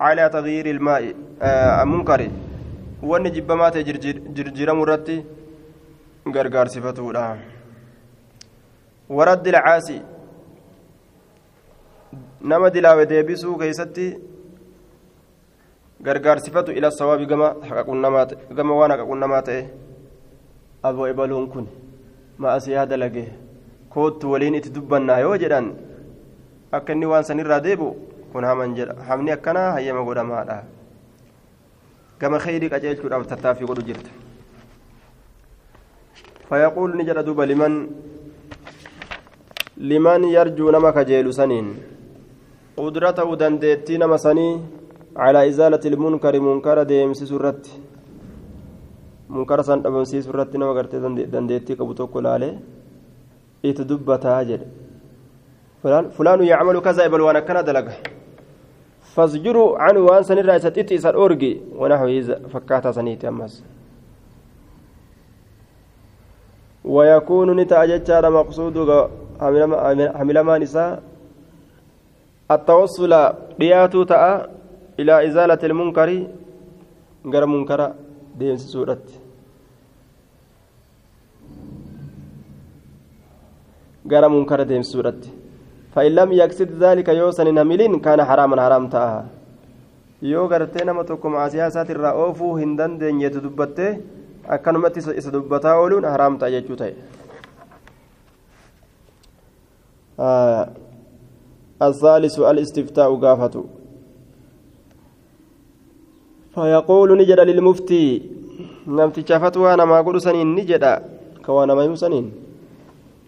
على 0.00 0.28
تغيير 0.28 0.66
الماء 0.76 1.14
آه 1.42 1.84
منكر 1.84 2.20
وان 3.02 3.32
جبمات 3.32 3.78
جرجر 4.36 4.68
مرتي 4.80 5.24
غرغر 6.34 6.66
صفته 6.74 7.12
لا 7.12 7.36
ورد 9.10 9.48
العاسي 9.48 9.98
نما 12.42 12.68
دلاوي 12.68 13.04
ديبسو 13.04 13.58
كيستي 13.58 14.08
gargaarsifatu 16.00 16.72
ila 16.72 16.90
sawaabi 16.90 17.26
gama 17.26 17.54
gama 18.56 18.74
waan 18.74 18.90
haqaqunnamaa 18.90 19.42
ta'e 19.48 19.62
aboo 20.82 21.06
ebaluun 21.12 21.44
kun 21.52 21.66
ma'asiyaa 22.40 22.86
dalage 22.88 23.24
koottu 23.92 24.32
waliin 24.32 24.56
itti 24.56 24.72
dubbannaa 24.76 25.20
yoo 25.20 25.36
jedhan 25.42 25.66
akka 26.72 26.96
inni 26.96 27.10
waan 27.12 27.24
sanirraa 27.28 27.60
deebu 27.66 27.88
kun 28.32 28.48
haman 28.48 28.72
jedha 28.78 28.96
hamni 29.08 29.36
akkanaa 29.36 29.72
hayyama 29.76 30.04
godhamaadha 30.08 30.58
كما 32.20 32.38
خيري 32.38 32.68
قجيل 32.68 33.00
شراب 33.00 33.22
تتافي 33.32 33.64
قدو 33.64 33.82
جرت 33.82 34.06
فيقول 36.48 36.96
نجد 36.96 37.18
دوبا 37.24 37.44
لمن 39.80 39.88
لمن 39.88 40.24
يرجو 40.36 40.70
نما 40.70 40.90
كجيل 40.96 41.26
سنين 41.34 41.66
قدرته 42.76 43.28
دندتي 43.40 43.94
نما 44.02 44.16
سني 44.16 44.48
على 45.16 45.48
إزالة 45.48 45.80
المنكر 45.90 46.34
منكر 46.40 46.82
ديمس 46.82 47.20
سرت 47.30 47.64
منكر 49.34 49.60
سن 49.68 49.78
أبمسي 49.86 50.18
سرت 50.26 50.52
نما 50.56 50.72
قرتي 50.76 50.98
دندتي 51.34 51.72
كبتوكو 51.78 52.20
لالي 52.20 52.50
إتدبتا 53.64 54.42
جد 54.48 54.62
فلان 55.82 56.04
فلان 56.16 56.40
يعمل 56.50 56.76
كذا 56.86 57.06
بل 57.12 57.20
وأنا 57.20 57.40
كان 57.40 57.64
دلقه 57.64 57.94
فازجروا 59.14 59.78
عنه 59.84 60.00
وان 60.00 60.22
سن 60.28 60.38
الرئيسة 60.38 60.76
إتي 60.80 60.98
سر 61.04 61.14
أورجي 61.14 61.52
ونحو 61.80 62.06
فكاتا 62.52 62.90
سنيتي 62.96 63.28
أمس 63.28 63.54
ويكون 66.84 67.48
نتاجتشار 67.60 68.24
مقصود 68.30 68.76
حمل 70.17 70.39
ما 70.47 70.55
نساء 70.63 70.91
التوصل 72.51 73.13
رياتو 73.61 74.03
تاء 74.09 74.23
إلى 74.99 75.13
إزالة 75.27 75.61
المنكر 75.69 76.09
غير 77.33 77.45
منكر 77.53 77.79
ديمس 78.39 78.61
سورة 78.73 79.05
غير 84.11 84.23
منكر 84.29 84.59
ديمس 84.69 84.87
سورة 84.93 85.21
فإن 85.93 86.11
لم 86.19 86.29
يقصد 86.41 86.69
ذلك 86.83 87.07
يوسن 87.21 87.47
نملين 87.57 87.93
كان 88.05 88.19
حراما 88.29 88.55
حرام 88.65 88.85
تاها 88.93 89.21
yoo 90.21 90.47
gartee 90.47 90.85
nama 90.85 91.03
tokko 91.03 91.29
macaasiyaa 91.29 91.67
isaatirraa 91.71 92.13
oofuu 92.23 92.55
hin 92.55 92.77
dandeenyeetu 92.79 93.41
dubbatte 93.43 93.87
akkanumatti 94.55 95.03
isa 95.21 95.33
dubbataa 95.33 95.75
ooluun 95.81 96.05
haraam 96.11 96.37
ta'a 96.41 96.53
jechuu 96.53 96.77
ta'e 96.81 96.93
الثالث 101.82 102.38
الاستفتاء 102.38 103.14
قافة 103.14 103.64
فيقول 106.54 107.08
نجد 107.18 107.40
للمفتي 107.40 108.22
نمت 108.86 109.32
فتوى 109.32 109.74
أنا 109.74 109.84
ما 109.84 109.98
أقول 109.98 110.20
سنين 110.20 110.54
نجد 110.54 110.84
كوانا 111.46 111.74
ما 111.74 111.84
يوسنين 111.84 112.26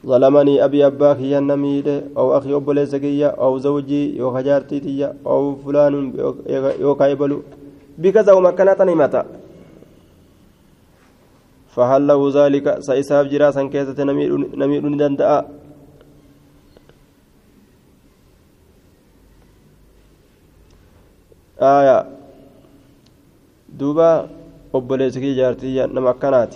ظلمني 0.07 0.65
أبي 0.65 0.87
أباك 0.87 1.21
يا 1.21 1.41
نميد 1.41 1.89
أو 2.19 2.37
أخي 2.39 2.55
أبو 2.55 2.73
ليسكية 2.73 3.27
أو 3.39 3.59
زوجي 3.59 4.19
يو 4.19 4.35
خجارتي 4.35 5.15
أو 5.27 5.55
فلان 5.63 5.95
يو 6.83 6.95
كايبلو. 6.99 7.39
بكذا 7.99 8.33
ومكانة 8.33 8.81
نمتا. 8.83 9.23
فهل 11.75 12.03
له 12.07 12.21
ذلك؟ 12.35 12.67
سيساب 12.83 13.25
جراسا 13.31 13.63
كيسة 13.71 13.99
نميد 14.59 14.85
ندندأ. 14.85 15.62
دوبا 23.69 24.29
أبو 24.75 24.95
ليسكية 24.95 25.37
جارتي 25.37 25.87
نما 25.87 26.13
كانت 26.13 26.53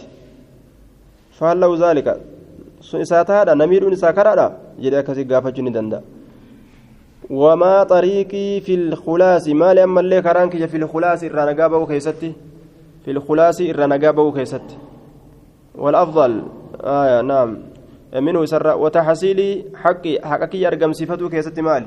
فهل 1.38 1.60
له 1.60 1.70
ذلك 1.90 2.08
sun 2.86 3.00
isaa 3.02 3.24
tahaadha 3.24 3.54
namiidhuun 3.58 3.92
isaa 3.96 4.12
karaadha 4.12 4.46
jedhee 4.78 5.00
akkasii 5.02 5.24
gaafachuu 5.30 5.64
ni 5.64 5.72
danda'a 5.74 6.02
wamaa 7.40 7.82
xariiqii 7.92 8.60
filkhulaasi 8.66 9.54
maali 9.62 9.80
ammallee 9.86 10.22
karaan 10.22 10.52
kiyya 10.52 10.68
filkhulaasi 10.68 11.26
irraa 11.26 11.46
nagaa 11.50 11.68
ba'uu 11.72 11.88
keessatti 11.92 12.30
filkhulaasi 13.04 13.66
irraa 13.72 13.88
nagaa 13.94 14.12
ba'uu 14.18 14.36
keessatti 14.38 14.76
والأفضل 15.78 16.42
آية 16.80 17.20
نعم 17.20 17.58
منه 18.14 18.44
سر 18.44 18.76
وتحصيل 18.76 19.64
حق 19.74 20.04
حقك 20.24 20.56
أرقم 20.56 20.92
صفته 20.92 21.28
كيست 21.28 21.60
مالي 21.60 21.86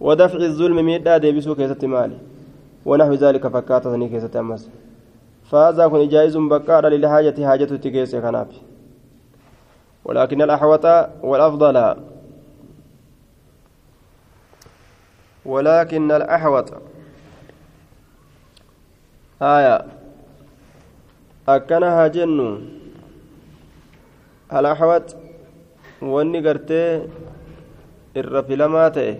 ودفع 0.00 0.38
الظلم 0.38 0.86
ميدا 0.86 1.18
ديبسو 1.18 1.54
كيست 1.54 1.84
مالي. 1.84 2.18
ونحو 2.86 3.14
ذلك 3.14 3.46
فكاتتني 3.48 4.08
كيست 4.08 4.36
أمس. 4.36 4.68
فهذا 5.50 5.88
كن 5.88 6.08
جائز 6.08 6.36
بقار 6.36 6.88
للحاجة 6.88 7.46
حاجة 7.46 7.64
تكيس 7.64 8.16
كنافي 8.16 8.60
ولكن 10.04 10.42
الأحوط 10.42 10.84
والأفضل 11.22 11.96
ولكن 15.44 16.12
الأحوط. 16.12 16.68
آية. 19.42 19.84
أكنها 21.48 22.06
جن 22.06 22.38
الأحوط. 24.52 25.16
واني 26.02 26.48
قرتي. 26.48 27.02
الرفلما 28.16 28.88
تئه 28.88 29.16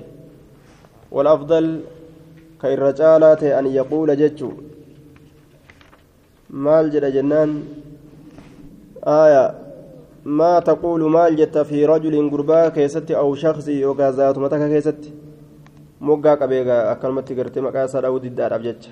والأفضل 1.11 1.81
كالرجالات 2.62 3.42
أن 3.42 3.66
يقول 3.66 4.09
جتشو. 4.16 4.51
maal 6.49 6.88
jedha 6.88 7.11
jennaan 7.12 7.51
aya 9.05 9.55
ما 10.25 10.61
تقول 10.61 11.01
مال 11.11 11.37
جت 11.37 11.59
في 11.59 11.87
رجل 11.87 12.29
غربا 12.29 12.68
كيست 12.68 13.11
أو 13.11 13.35
شخص 13.35 13.68
يوكا 13.68 14.11
ذات 14.11 14.38
متك 14.38 14.68
كيست. 14.68 15.03
مقا 16.01 16.35
قبيغا 16.35 16.92
أكلمت 16.92 17.33
قرتي 17.33 17.61
مقاسا 17.61 18.07
أو 18.07 18.18
ضد 18.18 18.40
أبجج 18.40 18.83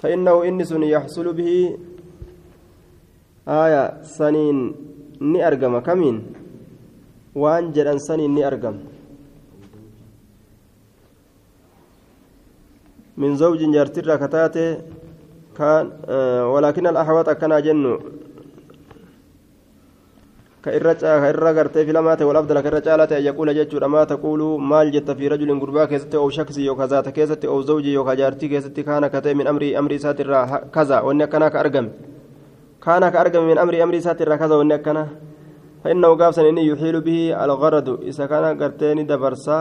فإنه 0.00 0.44
إنس 0.48 0.72
يحصل 0.72 1.32
به. 1.32 1.78
آية. 3.48 4.02
سنين. 4.02 4.58
ni 5.22 5.38
argama 5.38 5.80
kamiin 5.86 6.18
waan 7.34 7.70
jedhan 7.72 7.98
saniin 8.02 8.34
ni 8.34 8.42
argama 8.42 8.82
min 13.22 13.32
zawjin 13.42 13.74
jaartirraa 13.76 14.18
kataate 14.24 14.66
kaan 15.58 15.86
walaakin 16.52 16.90
al-ahwat 16.92 17.28
akkanaa 17.34 17.62
jennu 17.68 17.94
كإرة 20.62 21.02
كإرة 21.02 21.50
قرتي 21.58 21.82
في 21.86 21.92
لما 21.92 22.14
تقول 22.14 22.36
أفضل 22.36 22.60
كإرة 22.60 22.78
جالت 22.78 23.12
أن 23.12 23.22
يقول 23.22 23.48
جتشور 23.54 23.82
ما 23.94 24.04
تقول 24.04 24.62
مال 24.62 24.94
جت 24.94 25.10
في 25.10 25.28
رجل 25.28 25.50
قربا 25.60 25.84
كيست 25.90 26.14
أو 26.14 26.30
شخص 26.30 26.58
يو 26.58 26.78
كذا 26.78 27.00
تكيست 27.00 27.44
أو 27.50 27.66
زوجي 27.66 27.92
يو 27.92 28.06
كجارتي 28.06 28.46
كيست 28.48 28.80
كان 28.80 29.06
كتي 29.10 29.34
من 29.34 29.46
أمري 29.50 29.78
أمري 29.78 29.98
ساتر 29.98 30.30
كذا. 30.70 31.00
وإن 31.02 31.24
كان 31.24 31.48
كأرقم. 31.48 31.86
كان 32.78 33.02
كأرقم 33.08 33.42
من 33.42 33.58
أمري 33.58 33.82
أمري 33.82 34.00
ساتر 34.06 34.36
كذا. 34.36 34.54
وإن 34.54 34.76
كان 34.86 34.98
فإنه 35.82 36.10
قابس 36.14 36.38
إني 36.38 36.62
يحيل 36.66 36.96
به 37.00 37.34
الغرض. 37.44 37.88
إذا 38.06 38.26
كان 38.30 38.44
قرتين 38.62 39.02
دبرسا 39.06 39.58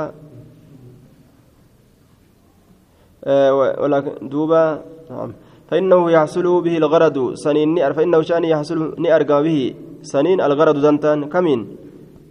ولكن 3.82 4.30
دوبا 4.30 4.64
نعم. 5.12 5.32
فإنه 5.70 6.12
يحصل 6.12 6.46
به 6.66 6.76
الغرض. 6.78 7.18
سنين 7.34 7.94
فإنه 7.94 8.22
شأن 8.22 8.44
يحصل 8.44 8.80
نأرقم 8.98 9.40
به. 9.44 9.60
سنين 10.02 10.42
الغرض 10.42 10.78
دنتان 10.82 11.30
كمين؟ 11.30 11.62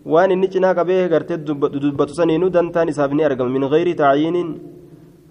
وان 0.07 0.43
qabee 0.75 1.09
gartee 1.09 1.39
dubbatu 1.39 2.15
saniinuu 2.15 2.51
dantaan 2.51 2.89
isaaf 2.89 3.13
ni 3.13 3.23
argama 3.25 3.51
min 3.51 3.69
gayri 3.69 3.95
tacyiiniin 3.95 4.49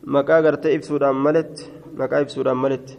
maqaa 0.06 0.42
gartee 0.42 0.74
ibsuudhaan 0.78 1.16
maletti 1.16 1.64
maqaa 1.98 2.22
ibsuudhaan 2.22 2.58
maletti 2.58 2.98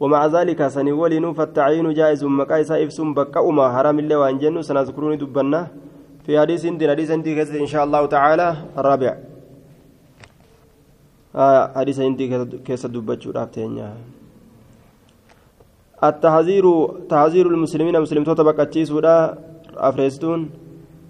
ومع 0.00 0.26
ذلك 0.26 0.60
سني 0.68 0.92
ولينو 0.92 1.32
فالتعيين 1.32 1.88
جائز. 1.94 2.24
مقا 2.24 2.60
إسا 2.60 2.84
إفسون 2.84 3.14
بقى 3.14 3.40
أما 3.40 3.72
حرام 3.72 3.98
الله 3.98 4.16
وأن 4.18 4.38
جنو. 4.38 4.60
سنذكروني 4.60 5.16
دبنا. 5.16 5.66
في 6.26 6.36
حديث 6.40 6.66
دين 6.76 6.90
حديث 6.90 7.10
إن 7.56 7.66
شاء 7.66 7.84
الله 7.84 8.06
تعالى. 8.06 8.48
الرابع. 8.78 9.12
آه 9.12 9.35
حديث 11.76 11.98
دين 12.00 12.16
كيس 12.66 12.86
دبتشو 12.86 13.30
رافتين 13.36 13.76
التحذير 16.04 16.64
تحذير 17.08 17.46
المسلمين 17.46 18.00
مسلم 18.00 18.24
توتا 18.24 18.84
سودا 18.84 19.38
أفريستون 19.76 20.40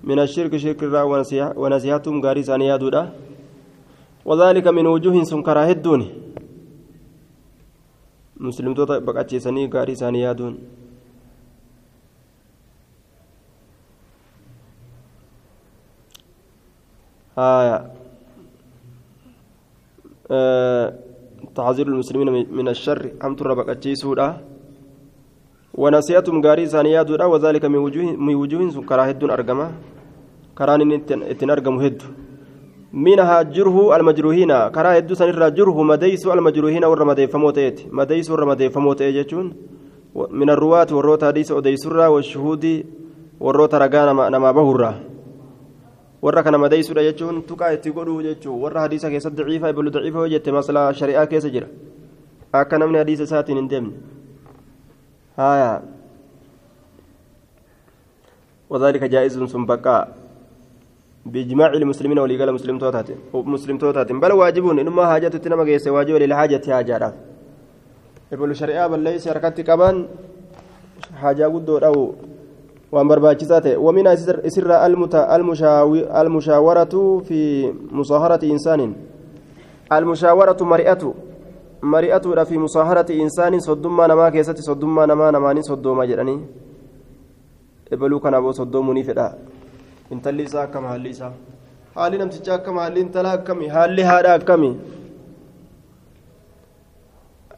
من 0.06 0.18
الشرك 0.18 0.56
شرك 0.56 0.82
الرا 0.82 1.02
ونسيحتهم 1.58 2.22
غاري 2.22 2.42
ثانيا 2.42 2.76
دودا. 2.76 3.10
وذلك 4.24 4.66
من 4.66 4.86
وجوه 4.86 5.22
سنكرا 5.22 5.70
هدون. 5.70 6.02
مسلم 8.38 8.74
توتا 8.74 8.98
بقاتشيسني 8.98 9.70
غاري 9.74 9.94
ثانيا 9.94 10.32
دون. 10.32 10.54
آه 17.38 17.95
تحذير 21.54 21.86
المسلمين 21.86 22.28
من 22.52 22.68
الشر. 22.68 23.10
أمت 23.24 23.42
ربك 23.42 23.78
سودا 23.94 24.28
ونسيتم 25.74 26.40
غاري 26.46 26.66
ثانيا 26.66 27.02
دودا 27.02 27.24
وذلك 27.24 27.64
من 27.64 27.78
وجوه 27.78 28.16
من 28.16 28.34
وجوه 28.34 28.82
كراهد 28.88 29.24
أرجمة 29.24 29.66
كران 30.58 30.92
اتن 31.32 31.50
أرجم 31.50 31.76
هد 31.84 32.02
منها 32.92 33.42
جره 33.42 33.96
المجروحين 33.96 34.52
كرا 34.74 34.98
هدو 34.98 35.14
سنرى 35.14 35.50
جره 35.50 35.82
مديس 35.82 36.26
المجروحين 36.26 36.84
ور 36.84 37.04
مديف 37.04 37.32
فموتيت 37.32 37.92
مديس 37.92 38.30
ور 38.30 38.44
مديف 38.44 38.74
فموتيت 38.74 39.14
جتون 39.14 39.46
من 40.30 40.50
الرواة 40.50 40.86
والروت 40.92 41.24
حديث 41.24 41.52
أديسرة 41.52 42.08
والشهود 42.08 42.84
والروت 43.40 43.74
رقانا 43.74 44.28
نما 44.28 44.50
بهرة 44.52 44.90
warra 46.22 46.42
kana 46.42 46.58
madeeysuudha 46.58 47.04
jechuun 47.08 47.42
tuqaa 47.42 47.72
itti 47.76 47.92
godhuu 47.92 48.22
jechuun 48.22 48.62
warra 48.62 48.86
hadiisa 48.86 49.10
keessatti 49.10 49.42
daciifa 49.42 49.70
iblu 49.74 49.90
daciifa 49.90 50.18
yoo 50.24 50.32
jette 50.34 50.52
maslaa 50.52 50.92
shari'aa 50.92 51.26
keessa 51.26 51.50
jira 51.50 51.68
akka 52.52 52.78
namni 52.78 52.98
hadiisa 53.02 53.28
isaatiin 53.28 53.62
hin 53.62 53.68
deemne 53.74 53.94
haya 55.36 55.82
وذلك 58.70 59.04
جائز 59.04 59.38
ثم 59.38 59.64
بقى 59.64 60.08
بإجماع 61.26 61.70
المسلمين 61.72 62.18
ولقال 62.18 62.50
مسلم 62.54 62.78
توتات 62.78 63.08
مسلم 63.34 63.78
توتات 63.78 64.12
بل 64.12 64.32
واجبون 64.32 64.78
إنما 64.78 65.06
حاجة 65.06 65.28
تنما 65.28 65.64
جيس 65.64 65.86
واجب 65.86 66.14
للحاجة 66.14 66.66
حاجة 66.66 67.12
يقول 68.32 68.50
الشريعة 68.50 68.86
بل 68.86 69.00
ليس 69.06 69.28
حركات 69.28 69.60
كمان 69.60 70.06
حاجة 71.22 71.46
قد 71.46 71.70
أو 71.70 72.14
وأن 72.96 73.08
برباكساته 73.08 73.76
ومن 73.76 74.16
سر 74.16 74.40
المشاورة 76.20 76.94
في 77.28 77.40
مصاهرة 77.92 78.42
إنسان 78.54 78.80
المشاورة 79.92 80.56
مرئة 80.60 81.14
مرئة 81.82 82.26
في 82.48 82.58
مصاهرة 82.58 83.08
إنسان 83.24 83.60
صدما 83.60 84.06
نما 84.06 84.28
كيست 84.32 84.58
صدما 84.68 85.06
نما 85.06 85.30
نماني 85.30 85.62
صدوما 85.62 86.04
جراني 86.08 86.36
boo 87.90 88.52
soddoomuu 88.52 89.02
fedha 89.08 89.26
intalli 90.10 90.42
isaa 90.42 90.62
akkam 90.66 90.84
haalli 90.90 91.10
isaa 91.14 91.30
haalli 91.94 92.18
namticha 92.18 92.54
akkam 92.58 92.76
haalli 92.82 93.00
intala 93.00 93.30
akkami 93.38 93.68
haalli 93.74 94.02
haadha 94.02 94.32
akkami 94.38 94.70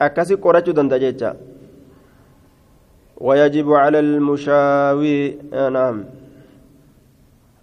akkasi 0.06 0.36
qorachuu 0.36 0.74
danda'a 0.78 0.98
jecha 1.04 1.30
ويجب 3.20 3.72
على 3.72 3.98
المشاوي 3.98 5.38
نعم. 5.52 6.04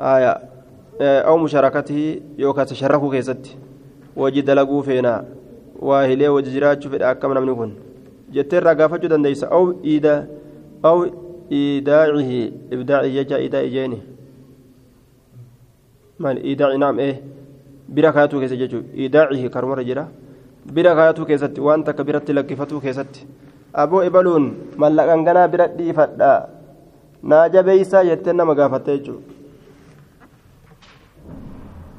آية 0.02 0.42
أو 1.02 1.38
مشاركته 1.38 2.22
يوكا 2.38 2.64
تشركوا 2.64 3.12
كيست 3.12 3.58
وجد 4.16 4.50
لقوا 4.50 4.82
فينا. 4.82 5.26
واهلي 5.80 6.28
وجراج 6.28 6.88
في 6.88 6.96
الأكم 6.96 7.30
من 7.30 7.72
جتر 8.34 8.64
رقافة 8.64 8.98
دنديس 8.98 9.44
أو 9.44 9.76
إيدا 9.84 10.28
أو 10.86 11.08
إيداعه. 11.52 12.32
إبداع 12.74 13.04
يجا 13.04 13.36
إيداع 13.36 13.64
جيني 13.64 13.98
مال 16.20 16.44
إيداع 16.44 16.76
نعم 16.76 17.00
إيه. 17.00 17.22
بركاته 17.90 18.40
كيست 18.40 18.54
جتو 18.54 18.82
إيداعه 18.94 19.48
كرمر 19.48 19.82
جرا 19.82 20.08
بركاته 20.66 21.26
كيست 21.26 21.60
وأنت 21.60 21.90
كبرت 21.90 22.32
لكفته 22.32 22.80
كيست 22.80 23.26
aboo 23.84 24.02
ibaluun 24.10 24.46
mallaqan 24.82 25.26
ganaa 25.28 25.48
bira 25.54 25.66
dhiifadha 25.78 26.32
naa 27.32 27.46
jabeeysaa 27.56 28.04
jettee 28.10 28.34
nama 28.40 28.54
gaafatte 28.60 28.92
jechuudha 28.98 29.34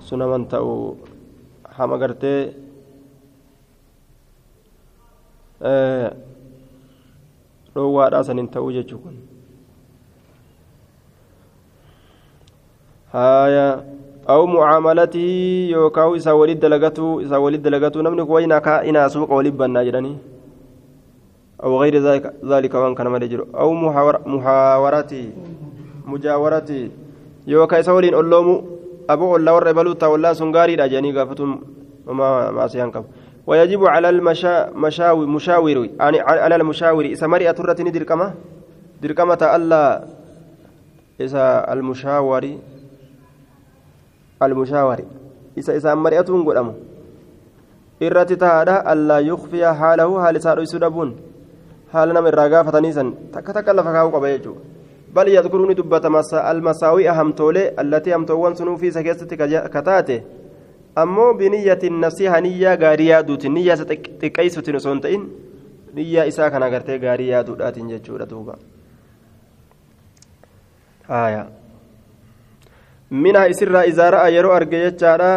sunaman 0.09 0.45
ta'u 0.53 0.73
hama 1.77 1.97
gartee 2.03 2.41
dhoowwaadhaa 7.75 8.25
sanin 8.29 8.49
ta'uu 8.57 8.73
jechuu 8.77 8.99
kun 9.05 9.17
aw 14.35 14.41
mucaamalatii 14.53 15.71
yookaan 15.73 16.17
isaa 16.21 16.35
walitti 16.41 16.63
dalagatuu 16.67 17.13
isaa 17.27 17.41
walitti 17.45 17.65
dalagatuu 17.69 18.03
namni 18.07 18.25
kun 18.27 18.35
wayna 18.39 18.61
kaa 18.69 18.81
inaa 18.91 19.09
suuqa 19.15 19.35
walitti 19.41 19.59
bannaa 19.63 19.85
jedhanii 19.89 20.17
أو 21.65 21.81
غير 21.81 21.95
ذلك 22.03 22.33
ذلك 22.45 22.75
وان 22.75 22.95
كان 22.95 23.07
مالجر 23.07 23.47
أو 23.55 23.73
محاورتي 24.27 25.33
مجاورتي 26.07 26.91
يوكا 27.47 27.83
سولين 27.83 28.15
أولومو 28.15 28.65
أبو 29.11 29.37
الله 29.37 29.53
ور 29.55 29.73
بلوتا 29.73 30.07
والله 30.07 30.33
سنغاري 30.33 30.75
راجاني 30.75 31.13
غافتم 31.17 31.51
ما 32.07 32.51
ما 32.51 32.67
سيانكم 32.67 33.05
ويجب 33.47 33.87
على 33.87 34.09
المشا 34.09 34.71
مشاوي 34.75 35.27
مشاور 35.27 35.89
يعني 36.01 36.21
على 36.21 36.57
المشاور. 36.57 37.05
إذا 37.05 37.27
مرئة 37.27 37.51
ترتني 37.51 37.91
دركمة 37.91 38.35
دركمة 39.03 39.43
ألا. 39.57 40.05
إذا 41.21 41.73
المشاور 41.73 42.45
المشاور. 44.43 44.99
إذا 45.59 45.73
إذا 45.77 45.95
مرئة 45.95 46.29
قدامه 46.47 46.75
irratti 48.01 48.37
tahaadha 48.37 48.85
allaa 48.93 49.25
yukfiya 49.25 49.73
haalahu 49.75 50.19
haali 50.21 50.39
isaa 50.39 50.55
dhoysuu 50.55 50.79
dhabuun 50.79 51.17
haala 51.99 52.17
nama 52.19 52.33
irraa 52.33 52.49
gaafatanii 52.55 52.93
san 52.99 53.13
takka 53.37 53.59
takka 53.59 53.77
lafa 53.81 53.93
kaa'uu 53.99 54.15
qaba 54.17 54.33
jechuudha 54.33 54.75
bal 55.19 55.29
yadkuruu 55.35 55.67
ni 55.67 55.75
dubbata 55.75 56.11
almasaawii 56.45 57.07
hamtoolee 57.21 57.69
allatii 57.85 58.17
hamtoowwan 58.17 58.57
sunuu 58.57 58.77
fi 58.79 58.87
isa 58.93 59.03
keessatti 59.03 59.37
kataate 59.77 60.23
ammoo 61.03 61.35
biniyyatin 61.35 62.01
nasiha 62.01 62.41
niyyaa 62.41 62.77
gaarii 62.77 63.09
yaaduutiin 63.09 63.55
niyyaa 63.55 63.77
isa 63.81 63.87
xiqqeessuutiin 63.95 64.77
osoo 64.77 64.93
hin 64.93 65.03
ta'in 65.07 65.29
niyyaa 65.95 66.25
isaa 66.33 66.51
kana 66.51 66.67
agartee 66.67 66.99
gaarii 66.99 67.29
yaaduudhaatiin 67.29 67.89
jechuudha 67.95 68.31
duuba 68.31 68.59
minaa 73.11 73.45
isirraa 73.55 73.85
izaara'a 73.93 74.29
yeroo 74.37 74.53
arge 74.53 74.83
jechaadha 74.85 75.31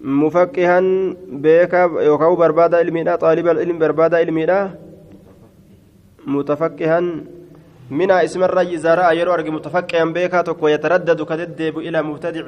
مفقها 0.00 0.80
بيكا 1.26 1.82
يوكاو 2.08 2.36
بربادا 2.36 2.76
علميدا 2.76 3.16
طالب 3.16 3.46
العلم 3.48 3.78
بربادا 3.78 4.16
علميدا 4.16 4.70
متفقها 6.26 7.00
من 7.90 8.10
اسم 8.10 8.42
الرجل 8.44 8.78
زراء 8.78 9.16
يرو 9.16 9.34
أرجع 9.34 9.50
متفقها 9.50 10.04
بيكا 10.04 10.42
توكو 10.42 10.68
يتردد 10.68 11.22
كددب 11.22 11.78
إلى 11.78 12.02
مبتدع. 12.02 12.46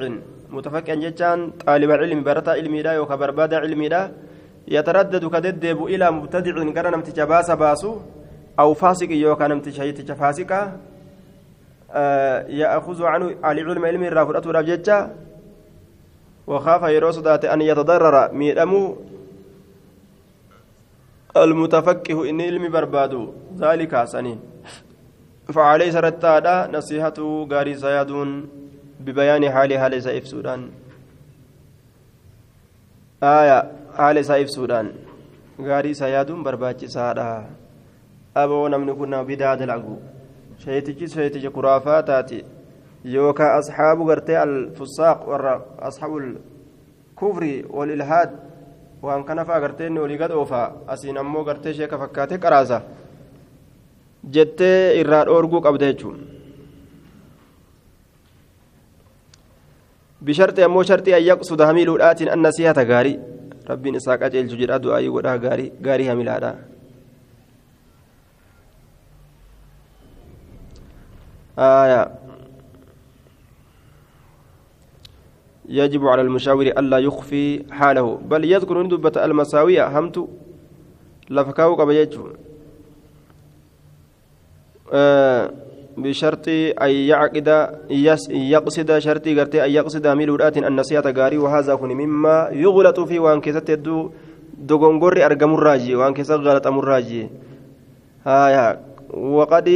متفقها 0.49 0.95
جتان 0.95 1.51
طالب 1.67 1.91
العلم 1.91 2.23
برتا 2.23 2.51
علميدا 2.51 2.91
يوكا 2.93 3.15
بربادا 3.15 3.57
علميدا 3.57 4.11
يتردد 4.67 5.23
كددب 5.33 5.85
إلى 5.85 6.11
مبتدع 6.11 6.71
كان 6.75 6.91
نمتج 6.93 7.21
باس 7.21 7.51
باسو. 7.51 7.97
أو 8.59 8.73
فاسق 8.73 9.11
يوكا 9.11 9.47
نمتج 9.47 9.81
هيتج 9.81 10.11
فاسقا 10.11 10.61
آه 11.91 12.47
يأخذ 12.47 13.03
عنه 13.03 13.35
على 13.43 13.61
علم 13.61 14.03
الرافضة 14.03 14.51
رافجتشا 14.51 14.97
وخاف 16.51 16.83
يرو 16.95 17.11
صدات 17.11 17.45
أن 17.45 17.61
يتضرر. 17.61 18.15
ميدمو 18.33 18.83
المتفقه 21.37 22.29
إن 22.29 22.41
علمي 22.41 22.69
بربادو. 22.75 23.23
ذلك 23.55 23.93
سنين. 24.03 24.39
فعليه 25.55 25.89
سرتادا 25.95 26.55
نصيحته 26.75 27.47
غاري 27.51 27.75
سيادون 27.75 28.29
ببيان 28.99 29.43
حال 29.51 29.71
حال 29.79 29.93
سيف 30.03 30.27
سودان. 30.27 30.61
آية 33.23 33.71
حال 33.97 34.25
سيف 34.25 34.49
سودان. 34.49 34.87
غاري 35.61 35.93
سيادون 35.93 36.43
برباچي 36.43 36.87
سادا 36.87 37.45
أبو 38.37 38.67
نمني 38.67 38.93
كنا 38.93 39.21
بداد 39.23 39.61
العقو 39.61 39.95
شيتجي 40.63 41.07
شيتجي 41.07 41.49
كرافاتاتي 41.49 42.43
يوكا 43.05 43.59
أصحاب 43.59 44.01
غرتي 44.01 44.43
الفساق 44.43 45.29
ور 45.29 45.61
أصحاب 45.79 46.17
الكفر 46.17 47.63
والإلحاد 47.69 48.29
وأن 49.01 49.23
كان 49.23 49.43
فأغرتين 49.43 49.97
ولي 49.97 50.17
قد 50.23 50.31
أوفا 50.31 50.81
أسين 50.89 51.17
أمو 51.17 51.41
غرتي 51.41 51.73
شيكا 51.73 51.97
فكاتي 51.97 52.37
كرازة 52.37 52.81
jettee 54.29 55.01
irraa 55.01 55.25
dhoorguu 55.25 55.61
qabda 55.65 55.87
jechuun 55.91 56.17
bisharti 60.21 60.63
ammoo 60.63 60.83
shartii 60.89 61.15
an 61.17 61.23
yaqsuda 61.25 61.65
hamiiluudhaatiin 61.65 62.29
an 62.29 62.43
nasihata 62.45 62.85
gaarii 62.85 63.17
rabbiin 63.69 63.95
isaa 64.01 64.17
qaceelchu 64.21 64.59
jedha 64.61 64.77
du'aayii 64.83 65.13
godhaa 65.15 65.37
gaarii 65.45 65.71
gaarii 65.87 66.07
hamilaadha 66.11 66.51
aayaa 71.57 72.05
يجب 75.71 76.03
على 76.07 76.21
المشاور 76.21 76.65
ألا 76.79 76.97
يخفي 76.97 77.63
حاله. 77.71 78.19
بل 78.27 78.45
يذكر 78.45 78.83
ندبة 78.83 79.25
المساوية 79.25 79.99
همت 79.99 80.27
لفكاو 81.29 81.75
قبيجو 81.79 82.23
آه 84.93 85.51
بشرط 85.97 86.47
أن 86.81 86.91
يعقد 86.91 87.47
يقصد 88.53 88.89
شرطي 88.99 89.39
قرتي 89.39 89.65
أن 89.65 89.71
يقصد 89.71 90.07
ميلودات 90.07 90.57
النصيحة 90.57 91.07
غاري 91.11 91.37
وهذا 91.37 91.75
كن 91.75 91.87
مما 91.87 92.49
يغلط 92.51 92.99
فيه 92.99 93.19
وأن 93.19 93.41
كيست 93.41 93.69
يدو 93.69 94.09
دوغونغوري 94.57 95.25
أرقم 95.25 95.53
الراجي 95.53 95.95
وأن 95.95 96.13
كيست 96.13 96.31
غلط 96.31 96.67
الراجي. 96.67 97.29
آه 98.27 98.79
وقد 99.13 99.67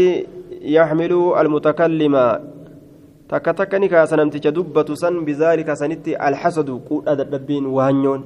يحمل 0.61 1.13
المتكلم 1.39 2.15
takka 3.27 3.53
takka 3.53 3.79
ni 3.79 3.89
kaasa 3.89 4.17
namticha 4.17 4.51
dubbatu 4.51 4.95
san 4.95 5.25
bizaalika 5.25 5.75
sanitti 5.75 6.15
alxasadu 6.15 6.79
quudha 6.89 7.15
dadhabbiin 7.15 7.65
waanyoon 7.65 8.23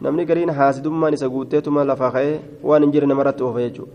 namni 0.00 0.24
gariin 0.24 0.50
haasidummaan 0.50 1.14
isa 1.14 1.28
guutteetuma 1.28 1.84
lafaa 1.84 2.10
ka'ee 2.16 2.40
waan 2.62 2.82
hin 2.82 2.92
jirre 2.92 3.06
namarratti 3.06 3.42
oofa 3.42 3.66
jechuudha 3.66 3.92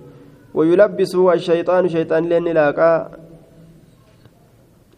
wayulabbisu 0.53 1.29
ashayxaanu 1.31 1.89
shayxaanillee 1.95 2.39
ni 2.47 2.53
laaqaa 2.59 2.97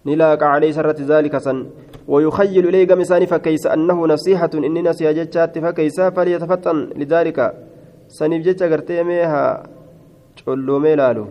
ni 0.05 0.15
laaqaa 0.15 0.53
calee 0.53 0.73
sarratti 0.73 1.09
zaalika 1.13 1.39
san 1.39 1.65
ويخيل 2.07 2.67
إليه 2.67 2.87
قم 2.87 3.01
إساني 3.01 3.25
فكيس 3.27 3.67
أنه 3.67 4.07
نصيحة 4.07 4.49
إني 4.53 4.81
نصيحة 4.81 5.11
جتشات 5.11 5.59
فكيس 5.59 6.01
فليتفطن 6.01 6.77
لذلك 6.99 7.39
سنيف 8.07 8.41
جتشا 8.45 8.67
قرتي 8.71 9.03
ميها 9.03 9.63
تقولوا 10.37 10.79
ميلالو 10.79 11.25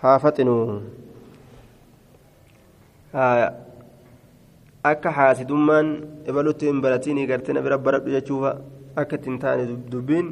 حافتنوا 0.00 0.80
akka 4.84 5.10
haasidummaan 5.10 5.88
ebalutti 6.26 6.66
hin 6.66 6.80
baratiin 6.82 7.26
gartee 7.28 7.62
bira 7.62 7.78
baradhu 7.78 8.10
jechuufa 8.10 8.56
akka 8.96 9.16
ittiin 9.16 9.38
taane 9.38 9.68
dubbiin. 9.92 10.28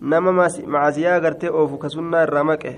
Nama 0.00 0.32
macaasiyaa 0.32 1.20
gartee 1.20 1.50
oofu 1.50 1.78
ka 1.78 1.88
sunnaa 1.88 2.22
irraa 2.26 2.44
maqe 2.44 2.72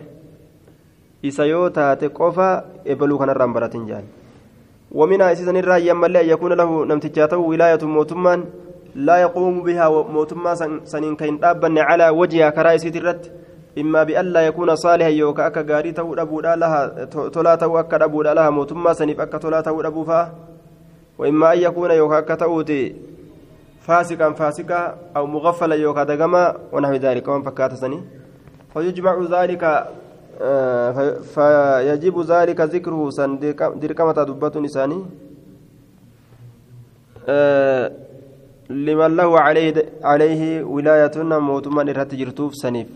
isa 1.22 1.46
yoo 1.46 1.70
taate 1.70 2.08
qofa 2.08 2.64
ebaluu 2.84 3.18
kanarraa 3.18 3.46
hin 3.46 3.54
baratin 3.54 3.86
jaan. 3.88 4.04
Waminaa 4.94 5.30
isiisan 5.30 5.56
irraa 5.56 5.74
ayyaammallee 5.80 6.22
ayyakuuna 6.24 6.56
lahu 6.56 6.84
namtichaa 6.84 7.28
ta'u 7.28 7.48
wilaayatu 7.48 7.88
mootummaan 7.88 8.44
laa 8.94 9.18
yaquumu 9.18 9.62
bihaa 9.62 9.90
mootummaa 10.16 10.56
saniin 10.84 11.16
ka 11.16 11.24
hin 11.24 11.38
dhaabbanne 11.44 11.86
calaa 11.88 12.12
wajihaa 12.12 12.52
karaa 12.52 12.74
isiit 12.80 12.96
irratti. 13.00 13.30
لا 13.76 14.46
يكون 14.46 14.76
صالحا 14.76 15.08
يوكا 15.08 15.46
أكا 15.46 15.62
غاري 15.62 15.92
تو 15.92 16.14
أبودا 16.14 16.56
لها 16.56 17.04
تولا 17.04 17.54
تو 17.54 17.78
أكا 17.78 18.04
أبودا 18.04 18.34
لها 18.34 18.50
موتما 18.50 18.92
سنيف 18.92 19.20
أكا 19.20 19.38
تولا 19.38 19.60
تو 19.60 19.80
أبو 19.80 20.04
فا. 20.04 20.32
وإما 21.18 21.52
أن 21.52 21.58
يكون 21.58 21.90
يوكا 21.90 22.18
أكا 22.18 22.34
تؤتي 22.34 22.94
فاسقا 23.80 24.32
فاسقا 24.32 24.96
أو 25.16 25.26
مغفلا 25.26 25.74
يوكا 25.74 26.04
دقما 26.04 26.56
ونحو 26.72 26.94
ذلك 26.94 27.28
ومن 27.28 27.42
فكات 27.42 27.74
سني. 27.74 28.00
فيجمع 28.74 29.14
ذلك 29.30 29.86
فيجب 31.34 32.20
ذلك 32.20 32.60
ذكره 32.60 33.10
سن 33.10 33.38
دركمة 33.82 34.12
دبة 34.12 34.60
نساني. 34.60 35.00
لمن 38.70 39.16
له 39.16 39.40
عليه 39.40 39.74
عليه 40.04 40.64
ولاية 40.64 41.16
موتما 41.16 41.82
إرهت 41.82 42.14
جرتوف 42.14 42.54
سنيف. 42.54 42.86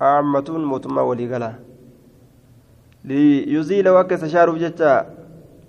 عامة 0.00 0.48
موتما 0.50 1.02
وليقلا 1.02 1.52
ليزيل 3.04 3.88
وكس 3.88 4.24
شارف 4.24 4.54
جتا 4.58 4.92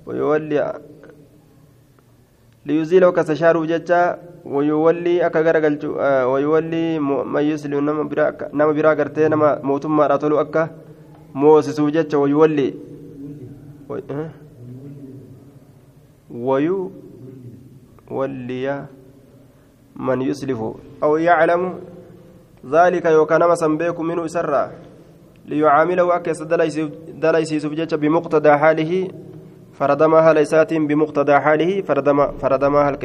ويولي 0.05 0.59
ليزيل 2.65 3.05
وكس 3.05 3.31
شارف 3.31 3.63
جتا 3.71 4.01
ويولي 4.45 5.25
أكا 5.25 5.41
غرقلت 5.41 5.83
ويولي 6.31 6.99
من 7.33 7.43
يسلم 7.43 7.79
نما 7.85 8.03
برا 8.03 8.49
نما 8.53 8.71
برا 8.71 8.93
غرتي 8.93 9.27
نما 9.27 9.59
موتما 9.63 10.07
راتلو 10.07 10.41
أكا. 10.41 10.69
موسسو 11.35 11.89
جتا 11.89 12.17
ويولي. 12.17 12.73
ويو 16.31 16.91
ولي 18.11 18.85
من 19.95 20.21
يسلف 20.21 20.59
أو 21.03 21.17
يعلم 21.17 21.63
ذلك 22.69 23.05
يوكان 23.05 23.49
مسن 23.49 23.77
بيكم 23.77 24.05
منه 24.05 24.27
سرا 24.27 24.71
ليعامله 25.45 26.15
أكس 26.15 26.41
دليسيس 27.21 27.65
بجج 27.65 27.95
بمقتضى 27.95 28.51
حاله 28.57 29.07
فردما 29.73 30.21
حال 30.21 30.37
إسات 30.37 30.73
بمقتضى 30.73 31.39
حاله 31.39 31.81
فردما 31.81 32.31
فردما 32.31 32.97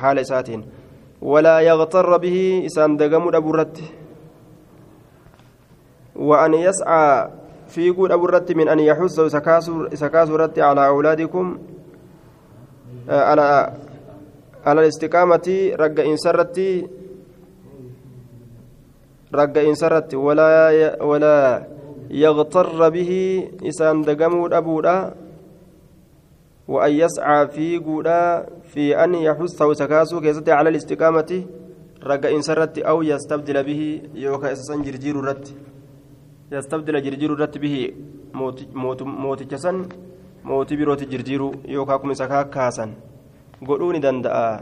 حال 0.00 0.18
إسات 0.18 0.48
ولا 1.22 1.60
يغتر 1.60 2.16
به 2.16 2.62
إسان 2.66 2.96
دقم 2.96 3.34
أبرت 3.34 3.80
وأن 6.16 6.54
يسعى 6.54 7.28
في 7.68 7.90
قول 7.90 8.12
أبرت 8.12 8.52
من 8.52 8.68
أن 8.68 8.80
يحث 8.80 9.20
سكاسرت 9.94 10.58
على 10.58 10.86
أولادكم 10.86 11.58
على 13.08 13.72
على 14.66 14.80
الاستقامة 14.80 15.72
رجع 15.74 16.04
إنسرتي 16.04 16.88
رجع 19.34 19.60
إنسرت 19.70 20.14
ولا 20.14 20.52
ولا 21.02 21.66
يغتر 22.10 22.88
به 22.88 23.10
إسان 23.68 24.02
دقمود 24.02 24.52
أبودا 24.52 25.14
وأن 26.68 26.92
يسعى 26.92 27.48
في 27.48 27.78
قودا 27.78 28.46
في 28.72 29.04
أن 29.04 29.14
يحثه 29.14 29.72
سكاسو 29.72 30.20
كيست 30.20 30.48
على 30.48 30.68
الاستقامة 30.68 31.30
رجع 32.04 32.28
إنسرت 32.30 32.78
أو 32.78 33.02
يستبدل 33.02 33.56
به 33.64 34.02
يوكا 34.14 34.52
إسسان 34.52 34.82
جرجير 34.82 35.16
رت. 35.16 35.54
يستبدل 36.52 37.02
جرجير 37.02 37.30
رت 37.40 37.58
به 37.58 37.76
موت 38.34 38.58
موت 38.74 39.02
موت 39.02 39.42
جسن 39.42 39.76
موت 40.44 40.70
بروت 40.74 41.02
جرجير 41.04 41.42
يوكا 41.64 41.96
كم 41.96 42.12
سكا 42.12 42.42
كاسن. 42.42 42.90
قولوني 43.66 43.98
دندأ. 43.98 44.60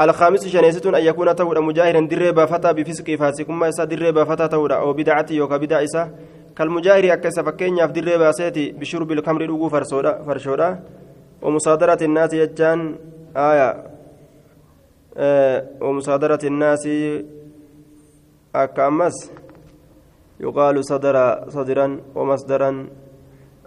الخامس 0.00 0.48
شنيستون 0.48 0.94
أن 0.94 1.04
يكون 1.04 1.36
تورا 1.36 1.60
مجاهرا 1.60 2.00
دريبا 2.00 2.46
فتا 2.46 2.72
بفسق 2.72 3.14
فاسقما 3.14 3.68
إسا 3.68 3.84
دريبا 3.84 4.24
فتا 4.24 4.46
تورا 4.46 4.74
أو 4.74 4.92
بدعتي 4.92 5.34
يوكا 5.34 5.56
بدع 5.56 5.82
إسا. 5.84 6.10
كالمجاهر 6.56 7.20
فكين 7.46 7.78
يف 7.78 7.90
دريبا 7.90 8.32
سيتي 8.32 8.72
بشرب 8.72 9.12
الخمر 9.12 9.42
لغو 9.42 9.68
فرشودا 9.68 10.22
فرشودا. 10.22 10.80
ومصادرة 11.42 11.98
الناس 12.02 12.32
يجان 12.32 12.96
آية. 13.36 13.86
آه 15.16 15.66
ومصادرة 15.80 16.38
الناس 16.44 16.88
أكامس. 18.54 19.32
يقال 20.40 20.84
صدر 20.84 21.44
صدرا 21.48 22.00
ومصدرا 22.14 22.86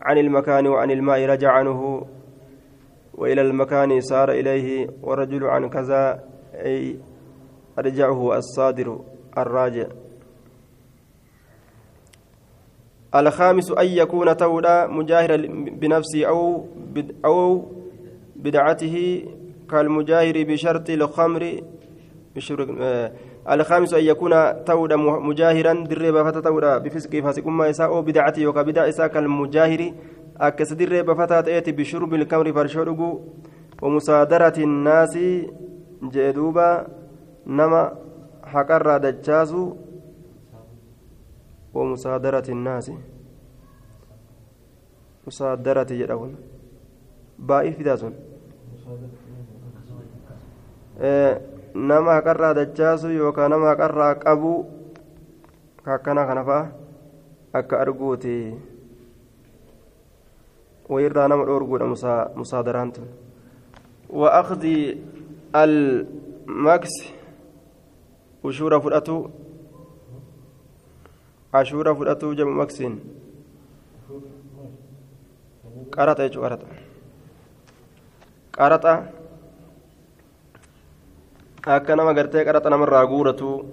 عن 0.01 0.17
المكان 0.17 0.67
وعن 0.67 0.91
الماء 0.91 1.25
رجع 1.25 1.61
وإلى 3.13 3.41
المكان 3.41 4.01
سار 4.01 4.31
إليه 4.31 4.89
ورجل 5.01 5.43
عن 5.43 5.69
كذا 5.69 6.23
أي 6.53 6.97
أرجعه 7.79 8.37
الصادر 8.37 8.99
الراجع. 9.37 9.87
الخامس 13.15 13.71
أن 13.71 13.85
يكون 13.85 14.37
تودا 14.37 14.87
مجاهرا 14.87 15.37
بنفسه 15.81 16.25
أو 16.25 16.65
أو 17.25 17.65
بدعته 18.35 19.25
كالمجاهر 19.69 20.43
بشرط 20.43 20.89
الخمر 20.89 21.61
آه 22.81 23.11
الخامس 23.51 23.93
أن 23.93 24.03
يكون 24.03 24.63
تودا 24.65 24.95
مجاهرا 24.95 25.73
دريبا 25.73 26.23
فتتودا 26.23 26.77
بفسق 26.77 27.19
فاسق 27.19 27.47
ما 27.47 27.67
يساء 27.67 28.01
بدعته 28.01 28.47
وكبدع 28.47 28.89
إساء 28.89 29.07
كالمجاهر 29.07 29.93
akka 30.39 30.65
sadirree 30.65 31.03
bafataa 31.03 31.43
ta'eeti 31.43 31.73
bishurbi 31.73 32.15
ilkamri 32.17 32.53
farshoo 32.53 32.85
dhuguu 32.85 33.13
wamusaadarati 33.81 34.63
innaasi 34.63 35.25
jee 36.13 36.33
duuba 36.33 36.67
nama 37.45 37.81
haqarraa 38.53 38.99
dachaasu 38.99 39.63
wamusaadarati 41.73 42.51
innaasi. 42.51 42.93
Musaadarati 45.25 45.97
jedha 45.97 46.17
kun. 46.17 46.37
Baa'ii 47.39 47.73
fidaa 47.77 47.97
sun 47.97 48.13
nama 51.73 52.13
haqarraa 52.19 52.53
dachaasu 52.53 53.09
yookaan 53.09 53.51
nama 53.51 53.73
haqarraa 53.73 54.15
qabu 54.15 54.53
kakkana 55.85 56.25
kana 56.29 56.43
fa'a 56.45 56.71
akka 57.53 57.79
arguuti 57.81 58.53
ويرى 60.89 61.27
نما 61.27 61.45
دورغودا 61.45 61.85
مصادران 62.35 62.91
وأخذ 64.09 64.63
المكس 65.55 66.95
وشورا 68.43 68.79
فداتو 68.79 69.29
عاشورا 71.53 71.93
فداتو 71.93 72.33
جمع 72.33 72.51
مكسين. 72.51 72.99
قرطة 75.93 76.23
يجو 76.23 76.41
قرطة 76.43 76.67
قرطة 78.53 78.93
akka 81.63 81.95
nama 81.95 82.11
gartee 82.13 82.43
qaraxa 82.43 82.69
namarraa 82.69 83.07
guuratu 83.07 83.63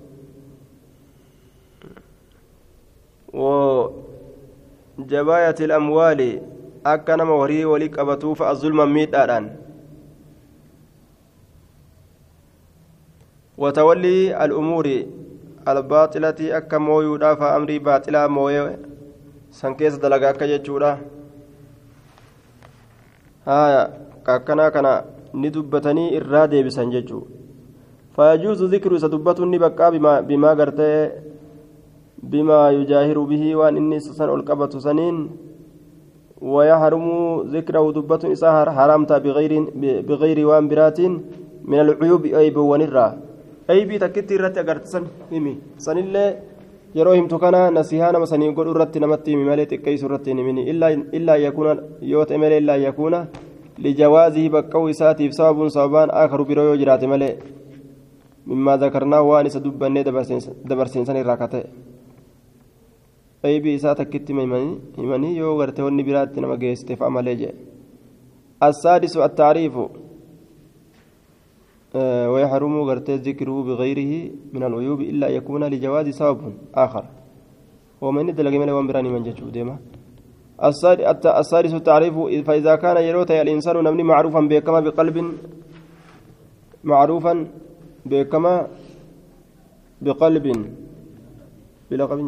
وجباية 4.99 5.55
الأموال 5.61 6.43
akka 6.85 7.17
nama 7.17 7.33
horii 7.33 7.65
walii 7.65 7.89
qabatuuf 7.89 8.41
azulman 8.43 8.89
miidhaadhaan 8.93 9.51
watawallii 13.59 14.33
al'umuuri 14.33 14.97
albaaxilati 15.73 16.53
akka 16.59 16.79
mooyuudhaaf 16.81 17.43
amrii 17.43 17.81
baaxilaa 17.89 18.29
mooyee 18.29 18.79
san 19.51 19.75
keessa 19.77 20.01
dalaga 20.01 20.29
akka 20.31 20.47
jechuudha 20.53 20.93
akkanaa 24.37 24.71
kana 24.71 24.93
ni 25.35 25.51
dubbatanii 25.51 26.09
irraa 26.21 26.47
deebisan 26.47 26.91
jechuu 26.91 27.27
fayajuuzu 28.17 28.69
zikru 28.69 28.97
isa 28.97 29.09
dubbatuun 29.09 29.51
ni 29.51 29.59
baqqaa 29.59 29.91
bimaa 30.33 30.55
gartee 30.55 31.13
bimaa 32.23 32.71
yujaahiru 32.71 33.27
bihi 33.27 33.55
waan 33.55 33.77
inni 33.77 34.01
san 34.01 34.31
ol 34.31 34.43
qabatu 34.45 34.81
saniin 34.81 35.50
ويحرم 36.41 37.07
ذكره 37.55 37.85
دبة 37.93 38.23
إساء 38.33 38.55
حرامتا 38.77 39.19
بغير 39.19 39.53
بغير 40.09 40.39
وان 40.47 40.65
برات 40.69 41.01
من 41.71 41.79
العيوب 41.85 42.25
أيب 42.27 42.57
ونرى 42.57 43.07
أيبي 43.71 43.97
تكتي 43.99 44.37
رت 44.37 44.57
أغرتسن 44.59 45.05
همي 45.33 45.55
سن 45.85 45.99
الله 45.99 46.27
yeroo 46.95 47.15
himtu 47.15 47.39
kana 47.39 47.71
nasihaa 47.71 48.11
nama 48.13 48.27
sanii 48.27 48.51
godhu 48.51 48.73
irratti 48.75 48.99
namatti 49.03 49.31
himi 49.31 49.45
malee 49.47 49.67
xiqqeessu 49.71 50.07
irratti 50.09 50.31
hin 50.33 50.39
himini 50.43 50.63
illaa 51.19 51.37
yakuuna 51.39 51.77
yoo 52.13 52.25
ta'e 52.27 52.39
malee 52.43 52.59
illaa 52.63 52.77
yakuuna 52.83 53.21
lijawaazihi 53.85 54.51
baqqa'uu 54.55 54.89
isaatiif 54.95 55.37
sababuun 55.37 55.71
sababaan 55.77 56.11
akaru 56.23 56.45
biroo 56.49 56.65
yoo 56.71 56.81
jiraate 56.81 57.07
malee 57.13 57.31
mimmaa 58.47 58.77
zakarnaa 58.83 59.23
waan 59.29 59.47
isa 59.47 59.63
dubbannee 59.67 60.03
dabarsiinsan 60.09 61.21
irraa 61.23 61.39
kate 61.45 61.63
aybii 63.45 63.75
isaa 63.75 63.95
takkitti 63.95 64.33
himanii 64.33 65.37
yoo 65.37 65.59
garte 65.59 65.83
wanni 65.83 66.03
biraatti 66.03 66.41
nama 66.41 66.57
geessite 66.57 66.97
fa'a 66.97 67.11
malee 67.11 67.37
jee 67.43 67.55
السادس 68.69 69.17
التعريف 69.17 69.75
ويحرم 72.33 72.75
غرتي 72.89 73.15
ذكره 73.27 73.57
بغيره 73.69 74.13
من 74.55 74.63
العيوب 74.69 75.01
إلا 75.01 75.27
يكون 75.29 75.63
لجواز 75.65 76.09
سبب 76.09 76.41
آخر 76.75 77.05
ومن 78.01 78.27
دلق 78.39 78.55
من 78.63 78.71
ومبراني 78.71 79.09
من 79.09 79.23
ججو 79.23 79.49
ديما 79.57 79.77
السادس 81.41 81.75
التعريف 81.81 82.15
فإذا 82.47 82.75
كان 82.83 82.97
يروت 83.09 83.31
الإنسان 83.31 83.77
نمني 83.85 84.03
معروفا 84.13 84.41
بكما 84.41 84.81
بقلب 84.81 85.17
معروفا 86.85 87.35
بكما 88.11 88.55
بقلب 90.05 90.47
بلقب 91.91 92.21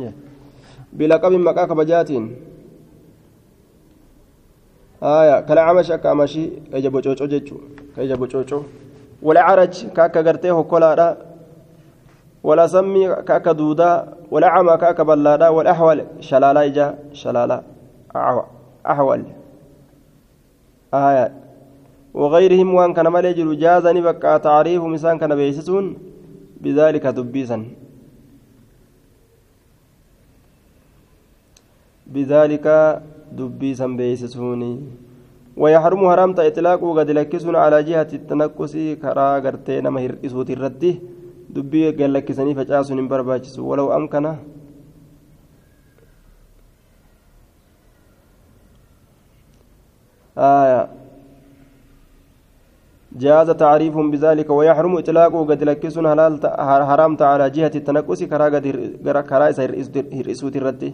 بلقب 0.92 1.32
مكاك 1.32 1.72
بجات 1.72 2.10
آية 5.02 5.40
كلا 5.40 5.62
عمش 5.62 5.90
أكامشي 5.90 6.50
كيجبو 6.72 7.00
جوجو 7.00 7.26
جيجو 7.26 7.56
كيجبو 7.96 8.26
جوجو. 8.26 8.62
ولا 9.22 9.42
عرج 9.42 9.86
كاكا 9.96 10.20
غرتيه 10.20 10.62
كولا 10.62 11.16
ولا 12.42 12.66
سمي 12.66 13.14
كاكا 13.28 13.52
دودا 13.52 14.14
ولا 14.30 14.46
عمى 14.46 14.76
كاكا 14.76 15.02
بلادا 15.02 15.48
والأحول 15.48 15.98
شلالا 16.20 16.64
إجا 16.66 16.98
شلالا 17.12 17.62
أحول 18.86 19.22
آية 20.94 21.32
وغيرهم 22.14 22.74
وان 22.74 22.94
كان 22.94 23.12
ملجر 23.12 23.54
جازني 23.54 24.00
بقى 24.00 24.38
تعريف 24.40 24.82
مسان 24.82 25.18
كان 25.18 25.34
بيسسون 25.34 25.98
بذلك 26.60 27.06
دبيسا. 27.06 27.58
بذلك 32.06 32.66
دبيسا 33.32 33.86
بيسسوني 33.86 34.80
ويحرم 35.56 36.10
حرامت 36.10 36.38
إطلاقه 36.38 36.88
قد 36.98 37.10
لكسون 37.10 37.56
على 37.56 37.82
جهة 37.82 38.08
التنقص 38.12 38.72
كرا 39.02 39.38
غرتي 39.38 39.80
نما 39.80 40.00
هرئسوت 40.04 40.50
الردي 40.50 41.00
دبي 41.54 41.90
قال 41.90 42.12
لكسني 42.12 42.54
فجاسون 42.54 43.08
برباجس. 43.08 43.58
ولو 43.58 43.92
أمكن. 43.96 44.24
آية. 50.38 50.88
جاز 53.12 53.50
تعريفهم 53.50 54.10
بذلك. 54.10 54.50
ويحرم 54.50 54.96
إطلاقه 54.98 55.40
قد 55.50 55.62
لكسون 55.64 56.08
حلال 56.08 56.32
على 57.20 57.50
جهة 57.50 57.72
التنقص 57.74 58.22
كرا 58.22 58.44
قد 58.44 58.64
كرا 59.30 59.46
هرئسوت 60.18 60.56
الردي 60.56 60.92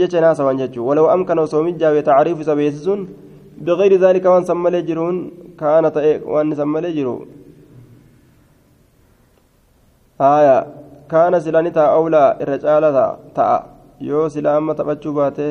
jecha 0.00 0.20
naasa 0.20 0.44
waan 0.44 0.58
jechuun 0.62 0.86
walau 0.86 1.10
amkana 1.16 1.42
osoo 1.42 1.62
mijjaawe 1.68 2.02
taariif 2.02 2.40
isa 2.40 2.56
beeksisuun 2.56 3.02
بغير 3.66 3.92
ذلك 4.04 4.24
وان 4.24 4.44
سمى 4.44 4.82
جرون 4.88 5.16
كان 5.60 5.84
وان 6.32 6.54
سمى 6.54 6.80
جرو 6.96 7.16
آية 10.20 10.56
كان 11.10 11.40
سلاني 11.40 11.70
تا 11.70 11.84
أولى 11.96 12.24
الرجال 12.42 12.84
تا 12.96 13.06
تا 13.36 13.46
يو 14.00 14.28
سلا 14.28 14.58
أما 14.58 14.72
تبجو 14.78 15.12
باته 15.12 15.48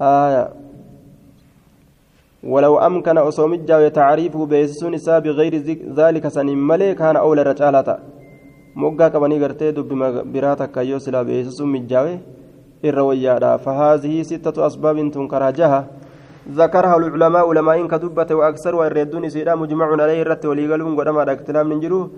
آية 0.00 0.44
ولو 2.52 2.78
أمكن 2.78 3.18
أصوم 3.18 3.52
الجاوية 3.54 3.88
تعريفه 3.88 4.46
بيسسون 4.46 4.94
إسا 4.94 5.18
بغير 5.18 5.54
ذلك 5.98 6.28
سنين 6.28 6.58
ملي 6.68 6.94
كان 6.94 7.16
أولى 7.16 7.40
الرجال 7.42 7.84
تا 7.84 7.94
moggaa 8.76 9.10
qabanii 9.10 9.38
gartee 9.38 9.72
dubbi 9.72 9.94
biraa 10.32 10.56
takka 10.56 10.82
yoo 10.82 10.98
silaa 10.98 11.24
beeksisuun 11.24 11.70
mijjaawe 11.74 12.18
irra 12.82 13.04
wayyaadha. 13.04 13.58
Fahaazihii 13.58 14.24
sittatu 14.24 14.64
asbaabin 14.64 15.10
tun 15.10 15.28
karaa 15.28 15.52
jaha. 15.52 15.84
ذكرها 16.46 16.96
العلماء 16.96 17.48
علماء 17.48 17.86
كتبت 17.86 18.32
وأكثر 18.32 18.74
والردون 18.74 19.28
سيدا 19.28 19.54
مجمع 19.54 19.86
عليه 20.02 20.22
الرت 20.22 20.46
وليقلون 20.46 20.94
قدما 21.00 21.22
اختلاف 21.34 21.66
من 21.66 21.80
جروه 21.80 22.10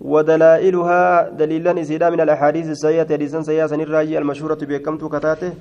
ودلائلها 0.00 1.28
دليلا 1.38 1.82
سيدا 1.82 2.10
من 2.10 2.20
الأحاديث 2.20 2.66
السيئة 2.68 3.08
حديثا 3.14 3.40
سيئة 3.42 3.72
الراجي 3.74 4.18
المشهورة 4.18 4.58
بكمت 4.70 5.02
كتاته 5.14 5.52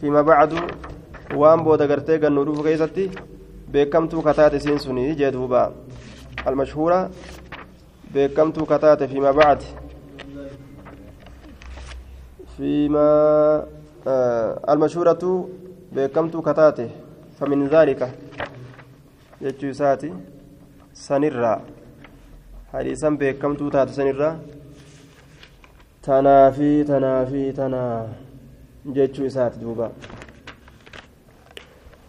فيما 0.00 0.22
بعد 0.22 0.52
وان 1.36 1.60
بودا 1.64 1.84
غرتي 1.84 2.16
غنورو 2.16 2.62
كيستي 2.62 3.10
بكمت 3.72 4.12
كتاته 4.28 4.58
سينسوني 4.58 5.14
جدوبا 5.20 5.72
المشهورة 6.48 7.10
بكمت 8.14 8.56
كتاته 8.72 9.06
فيما 9.06 9.30
بعد 9.30 9.60
فيما 12.60 13.08
آه 14.04 14.50
المشهورة 14.72 15.24
بكمت 15.96 16.34
كتاته 16.36 16.88
فمن 17.40 17.60
ذلك 17.72 18.00
يجوساتي 19.40 20.10
سنرا 20.92 21.54
حديثا 22.72 23.08
بكمت 23.20 23.60
تات 23.72 23.88
سنرا 23.96 24.30
تنافي 26.04 26.84
تنافي 26.84 27.44
تنا. 27.58 27.84
جيتشوسات 28.96 29.60
دوبا. 29.60 29.88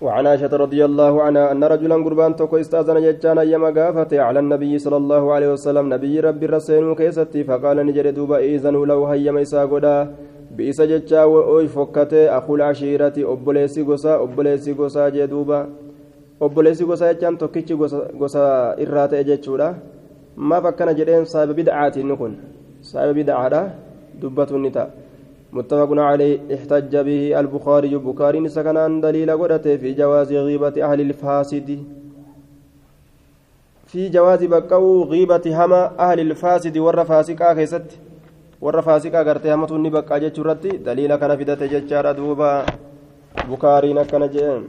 وعن 0.02 0.28
عائشة 0.28 0.54
رضي 0.66 0.82
الله 0.86 1.14
عنها 1.24 1.52
أن 1.52 1.64
رجلا 1.64 1.96
قربان 2.06 2.36
توكو 2.40 2.58
استأذن 2.64 2.98
ججان 3.06 3.38
أيما 3.44 3.70
قافت 3.78 4.14
على 4.14 4.40
النبي 4.40 4.74
صلى 4.80 4.98
الله 4.98 5.24
عليه 5.34 5.50
وسلم. 5.54 5.86
نبي 5.94 6.20
ربي 6.20 6.46
الرسين 6.46 6.96
كيستي 6.96 7.44
فقال 7.44 7.78
نجر 7.88 8.10
دوبا 8.18 8.38
إذن 8.40 8.76
لو 8.92 9.06
هيما 9.12 9.42
إسا 9.42 9.62
قدا. 9.72 9.98
بإسا 10.56 10.86
ججا 10.86 11.24
وأوي 11.24 11.68
فكته 11.68 12.38
أخو 12.38 12.56
العشيرة 12.56 13.14
أبوليسي 13.18 13.82
قصا 13.82 14.24
أبوليسي 14.24 14.72
قصا 14.74 15.10
جدوبا 15.10 15.60
أبوليسي 16.42 16.84
قصا 16.84 17.12
ججان 17.12 17.38
توكيتش 17.38 17.74
قصا 18.22 18.46
إرات 18.84 19.14
ججودا 19.16 19.70
ما 20.38 20.58
فكنا 20.64 20.92
جرين 20.92 21.26
صاحب 21.26 21.50
بدعات 21.60 21.98
نكون 21.98 22.34
صاحب 22.82 23.10
بدعة 23.20 23.76
دبة 24.22 24.50
النتا 24.58 24.86
متفق 25.54 25.90
عليه 25.92 26.40
احتج 26.56 26.98
به 26.98 27.40
البخاري 27.40 27.98
بخاري 27.98 28.48
سكنان 28.50 29.02
دليل 29.02 29.32
قدته 29.32 29.78
في 29.78 29.94
جواز 29.94 30.34
غيبة 30.34 30.76
أهل 30.88 31.02
الفاسد 31.02 31.70
في 33.86 34.10
جواز 34.10 34.44
بقوا 34.44 35.06
غيبة 35.06 35.46
هما 35.48 36.00
أهل 36.00 36.20
الفاسد 36.20 36.78
ور 36.78 37.04
فاسقا 37.04 37.54
كيست 38.62 38.66
ور 38.66 38.82
فاسقا 38.82 39.22
غرتي 39.22 39.54
همتوني 39.54 39.90
بقا 39.90 40.18
جچرتي 40.18 40.78
دليل 40.86 41.16
كان 41.16 41.38
في 41.38 41.44
دته 41.44 41.66
جچارا 41.66 42.12
دوبا 42.12 42.66
بخاري 43.50 43.94
نكن 43.94 44.28
جين 44.30 44.64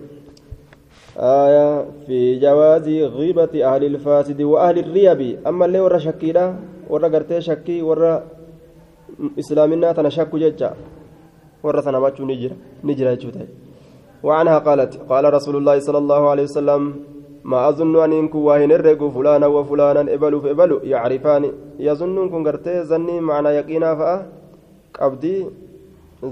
آية 1.16 1.84
في 2.06 2.38
جواز 2.40 2.88
غيبة 2.88 3.74
أهل 3.74 3.84
الفاسد 3.84 4.42
وأهل 4.42 4.78
الريب 4.78 5.46
أما 5.46 5.64
اللي 5.64 5.80
ور 5.80 5.98
شكيلا 5.98 6.54
ور 6.90 7.06
غرتي 7.06 7.40
شكي 7.40 7.82
ور 7.82 8.22
islaaminaa 9.36 9.94
tana 9.94 10.10
shakku 10.10 10.38
jecha. 10.38 10.74
Warra 11.62 11.82
sana 11.82 12.00
machuu 12.00 12.26
ni 12.26 12.36
jira 12.36 12.56
ni 12.82 12.94
jira 12.94 13.16
jechuu 13.16 13.30
ta'e. 13.30 13.46
وعنها 14.22 14.58
قالت 14.58 14.96
قال 15.10 15.34
رسول 15.34 15.56
الله 15.56 15.78
صلى 15.78 15.98
الله 15.98 16.30
عليه 16.30 16.42
وسلم 16.42 16.94
ما 17.44 17.68
أظن 17.68 18.04
أن 18.04 18.12
إنكم 18.12 18.38
واهن 18.38 18.72
الرقو 18.72 19.10
فلانا 19.10 19.46
وفلانا 19.46 20.14
إبلوا 20.14 20.40
فإبلوا 20.40 20.80
يعرفان 20.82 21.52
يظنكم 21.86 22.40
قرتي 22.46 22.74
ظني 22.90 23.16
معنى 23.20 23.48
يقينا 23.58 23.90
فأه 23.98 24.18
قبدي 24.94 25.36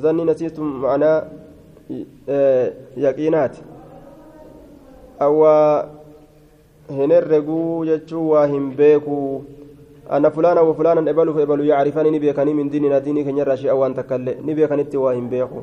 ظني 0.03 0.23
نسيتم 0.25 0.67
معنى 0.87 1.13
يقينات. 3.05 3.55
أو 5.23 5.35
هن 6.91 7.13
الرقو 7.21 7.85
جتشو 7.85 8.21
واهن 8.33 8.65
بيكو. 8.79 9.41
أن 10.11 10.25
فلانا 10.35 10.61
وفلانا 10.61 11.11
إبلوا 11.11 11.35
فإبلوا 11.35 11.65
يعرفني 11.71 12.11
نبيكني 12.11 12.53
من 12.55 12.67
ديننا 12.67 12.99
ديني 12.99 13.23
كن 13.25 13.39
يرى 13.39 13.57
شيئا 13.57 13.73
وأن 13.73 13.95
تكلم 13.95 14.37
نبيكني 14.43 14.85
تواهم 14.91 15.29
بيخو 15.31 15.61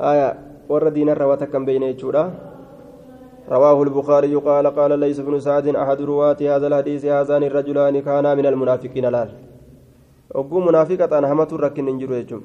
آية 0.00 0.28
ور 0.68 0.88
دين 0.88 1.08
الرواة 1.08 1.48
كم 1.48 1.64
بين 1.64 1.82
يجورا 1.82 2.24
رواه 3.50 3.82
البخاري 3.82 4.34
قال 4.34 4.66
قال 4.66 4.98
ليس 4.98 5.20
بن 5.20 5.40
سعد 5.40 5.66
أحد 5.76 6.00
رواة 6.00 6.36
هذا 6.40 6.66
الحديث 6.66 7.04
هذان 7.04 7.42
الرجلان 7.42 8.00
كانا 8.00 8.34
من 8.34 8.46
المنافقين 8.46 9.06
لال 9.06 9.30
وقو 10.34 10.60
منافقة 10.60 11.18
أنا 11.18 11.32
همة 11.32 11.48
ركن 11.52 11.84
ننجرو 11.84 12.14
يجم 12.14 12.40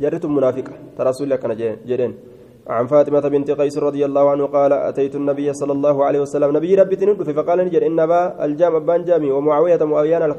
جرت 0.00 0.26
منافقة. 0.26 0.72
ترسول 0.98 1.30
لك 1.30 1.46
جرين 1.86 2.12
عن 2.66 2.86
فاطمة 2.86 3.20
بنت 3.20 3.50
قيس 3.50 3.78
رضي 3.78 4.04
الله 4.04 4.30
عنه 4.30 4.46
قال 4.46 4.72
أتيت 4.72 5.14
النبي 5.14 5.52
صلى 5.52 5.72
الله 5.72 6.04
عليه 6.04 6.20
وسلم. 6.20 6.56
نبي 6.56 6.74
ربي 6.74 6.96
تندف 6.96 7.30
فقال 7.30 7.58
نجر 7.58 7.86
إن 7.86 8.00
الجام 8.46 8.74
أبان 8.74 9.04
جامي 9.04 9.30
ومعاوية 9.30 9.84
معاويان 9.84 10.34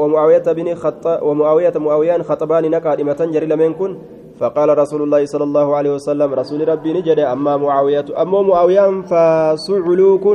ومعاوية 0.00 0.46
بن 0.52 0.74
خط 0.74 1.06
ومعاوية 1.06 1.72
معاويان 1.76 2.22
خطبان 2.22 2.70
نكا 2.70 2.94
جري 3.34 3.46
لمن 3.46 3.74
كن. 3.74 3.98
فقال 4.40 4.68
رسول 4.78 5.00
الله 5.04 5.22
صلى 5.24 5.44
الله 5.44 5.68
عليه 5.76 5.92
وسلم 6.00 6.28
رسول 6.34 6.60
ربي 6.68 6.90
نجد 6.96 7.18
أما 7.18 7.56
معاوية 7.60 8.08
أما 8.22 8.40
معاويان 8.42 9.04
فسعلوك 9.04 10.26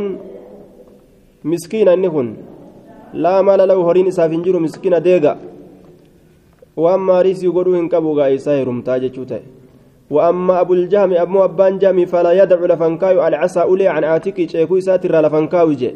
مسكين 1.43 1.87
إنهن 1.89 2.27
لا 3.13 3.41
مال 3.41 3.61
له 3.67 3.77
هرين 3.87 4.11
سافنجر 4.13 4.59
مسكين 4.59 5.01
ديغا. 5.01 5.33
وأما 6.77 7.21
ريسي 7.21 7.47
قدوهن 7.47 7.87
كبوغا 7.89 8.25
إيسا 8.25 8.61
هرمتا 8.61 8.97
جتشوتي 8.97 9.41
وأما 10.11 10.61
أبو 10.61 10.73
الجهم 10.73 11.13
أبو 11.13 11.43
أبان 11.43 11.79
جامي 11.79 12.05
فلا 12.05 12.31
يدع 12.43 12.59
لفنكاي 12.59 13.15
على 13.19 13.35
عسى 13.35 13.61
أولي 13.61 13.87
عن 13.87 14.03
آتيكي 14.03 14.47
شيكوي 14.47 14.81
ساتر 14.81 15.21
لفنكاوي 15.21 15.75
جي. 15.75 15.95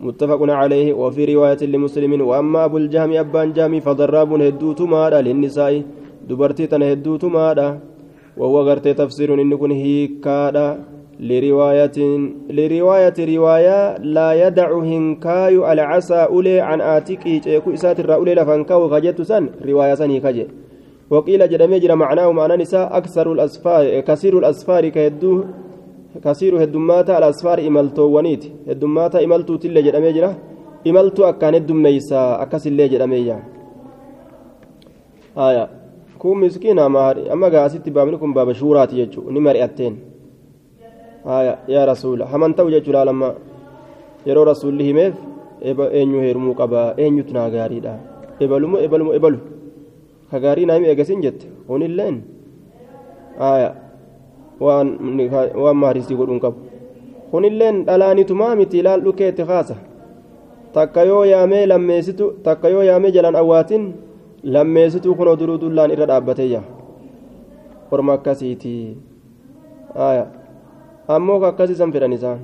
متفق 0.00 0.40
عليه 0.42 0.92
وفي 0.94 1.34
رواية 1.34 1.62
لمسلم. 1.62 2.12
وأما 2.20 2.64
أبو 2.64 2.76
الجهم 2.76 3.12
أبان 3.12 3.52
جامي 3.52 3.80
فضراب 3.80 4.30
هدوت 4.42 4.80
مادا 4.80 5.20
للنساء. 5.26 5.82
تن 6.70 6.82
هدوت 6.82 7.24
مادا 7.24 7.78
وهو 8.36 8.60
غرت 8.60 8.88
تفسير 8.88 9.34
إن 9.34 9.56
كن 9.56 9.70
هيكادا 9.70 10.78
لرواية 11.20 13.16
رواية 13.18 13.96
لا 13.98 14.46
يدع 14.46 14.78
هنكاي 14.78 15.56
على 15.56 15.82
عسى 15.82 16.14
أولي 16.14 16.60
عن 16.60 16.80
آتيكي 16.80 17.40
شيكوي 17.44 17.76
ساتر 17.76 18.14
أولي 18.14 18.34
لفنكاوي 18.34 18.90
خجت 18.90 19.22
سن 19.22 19.48
رواية 19.64 19.94
سن 19.94 20.10
هيكاجي 20.10 20.46
وقيل 21.10 21.48
جدمي 21.48 21.78
جرى 21.78 21.94
معناه 21.94 22.32
معنى 22.32 22.56
نساء 22.56 22.96
أكثر 22.96 23.32
الأسفار 23.32 24.00
كثير 24.00 24.38
الأسفار 24.38 24.88
كهدو 24.88 25.44
كثير 26.24 26.62
هدمات 26.62 27.10
الأسفار 27.10 27.58
إملتو 27.68 28.02
ونيت 28.02 28.44
هدمات 28.68 29.14
إملتو 29.16 29.56
تل 29.56 29.76
جدمي 29.86 30.12
جرى 30.12 30.34
إملتو 30.86 31.24
أكان 31.24 31.54
هدميسا 31.54 32.42
أكس 32.42 32.66
اللي 32.66 32.88
جدمي 32.88 33.36
آية 35.38 35.81
kun 36.22 36.38
miskiina 36.38 36.84
amma 36.86 37.50
gaasitti 37.50 37.90
baabni 37.90 38.16
kun 38.18 38.32
baaba 38.34 38.54
shuuraati 38.54 38.94
jechuun 38.96 39.34
ni 39.34 39.40
mari'atteen. 39.40 39.94
Yaa 41.74 41.86
rasuula 41.86 42.26
haman 42.26 42.54
ta'u 42.54 42.70
jechuudha 42.70 43.04
lama 43.04 43.34
yeroo 44.26 44.44
rasuulli 44.44 44.84
himeef 44.84 45.14
eenyu 45.98 46.20
heerumuu 46.24 46.54
qaba 46.54 46.94
eenyutu 46.96 47.34
naa 47.34 47.50
gaariidha 47.50 47.94
ebalumo 48.40 48.78
ebalumo 48.86 49.14
ebalu. 49.18 49.38
Ka 50.30 50.40
gaarii 50.40 50.66
naa 50.66 50.74
himi 50.78 50.88
eegasiin 50.92 51.22
jette 51.26 51.46
kunilleen 51.66 52.22
waan 54.60 54.88
waan 55.62 55.76
maarisii 55.82 56.16
godhuun 56.16 56.40
qabu. 56.40 56.58
Kunilleen 57.30 57.84
dhalaanitumaa 57.86 58.54
miti 58.56 58.78
ilaal 58.78 59.00
dhukeetti 59.04 59.44
kaasa. 59.50 59.76
Takka 60.72 61.02
yoo 61.10 61.24
yaamee 61.24 61.66
lammeessitu 61.66 62.32
takka 62.46 62.68
yoo 62.68 62.82
yaamee 62.82 63.10
jalan 63.10 63.36
awwaatiin. 63.36 63.84
Lammeessituu 64.44 65.14
kunoo 65.14 65.36
duruu 65.40 65.58
dullaan 65.60 65.90
irra 65.94 66.06
dhaabbateeyya 66.10 66.60
orma 67.90 68.12
akkasiiti 68.18 68.72
ammoo 71.16 71.38
akkasiisan 71.50 71.92
fedhan 71.92 72.12
isaan 72.18 72.38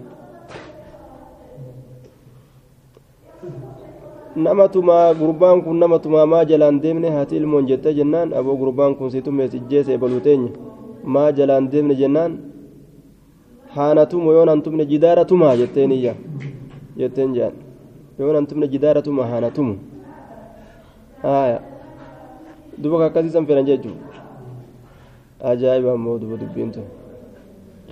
namatuma 4.36 5.14
gurbaan 5.20 5.62
kun 5.64 5.78
namatuma 5.80 6.26
maa 6.26 6.44
jalaan 6.44 6.80
deemne 6.82 7.11
haati 7.11 7.36
ilmoon 7.36 7.66
jettee 7.70 7.92
jennaan 7.99 8.34
aboo 8.40 8.57
gurbaan 8.57 8.94
kun 8.96 9.11
si 9.11 9.22
tumme 9.22 9.49
sijjeese 9.49 9.94
ebaluu 9.94 10.20
teenya 10.20 10.51
maa 11.14 11.30
jalaan 11.32 11.70
deemne 11.72 11.94
jennaan 12.01 12.38
haana 13.76 14.07
tumu 14.07 14.32
yoon 14.36 14.49
han 14.49 14.62
tumne 14.62 14.84
jidaara 14.92 15.24
tumaa 15.24 15.57
jetteen 15.61 15.92
iyya 15.92 16.14
jetteen 17.01 17.34
jaan 17.34 17.53
yoon 18.18 18.34
han 18.34 18.46
tumne 18.46 18.68
jidaara 18.68 19.03
tuma 19.03 19.26
haana 19.32 19.51
tumu 19.51 19.74
haaya 21.22 21.61
duba 22.83 23.05
akkasiisan 23.07 23.47
fedhan 23.47 23.66
jechuun 23.66 23.97
ajaa'iba 25.51 25.93
ammoo 25.99 26.18
duba 26.22 26.37
dubbiin 26.43 26.72
tun 26.72 26.87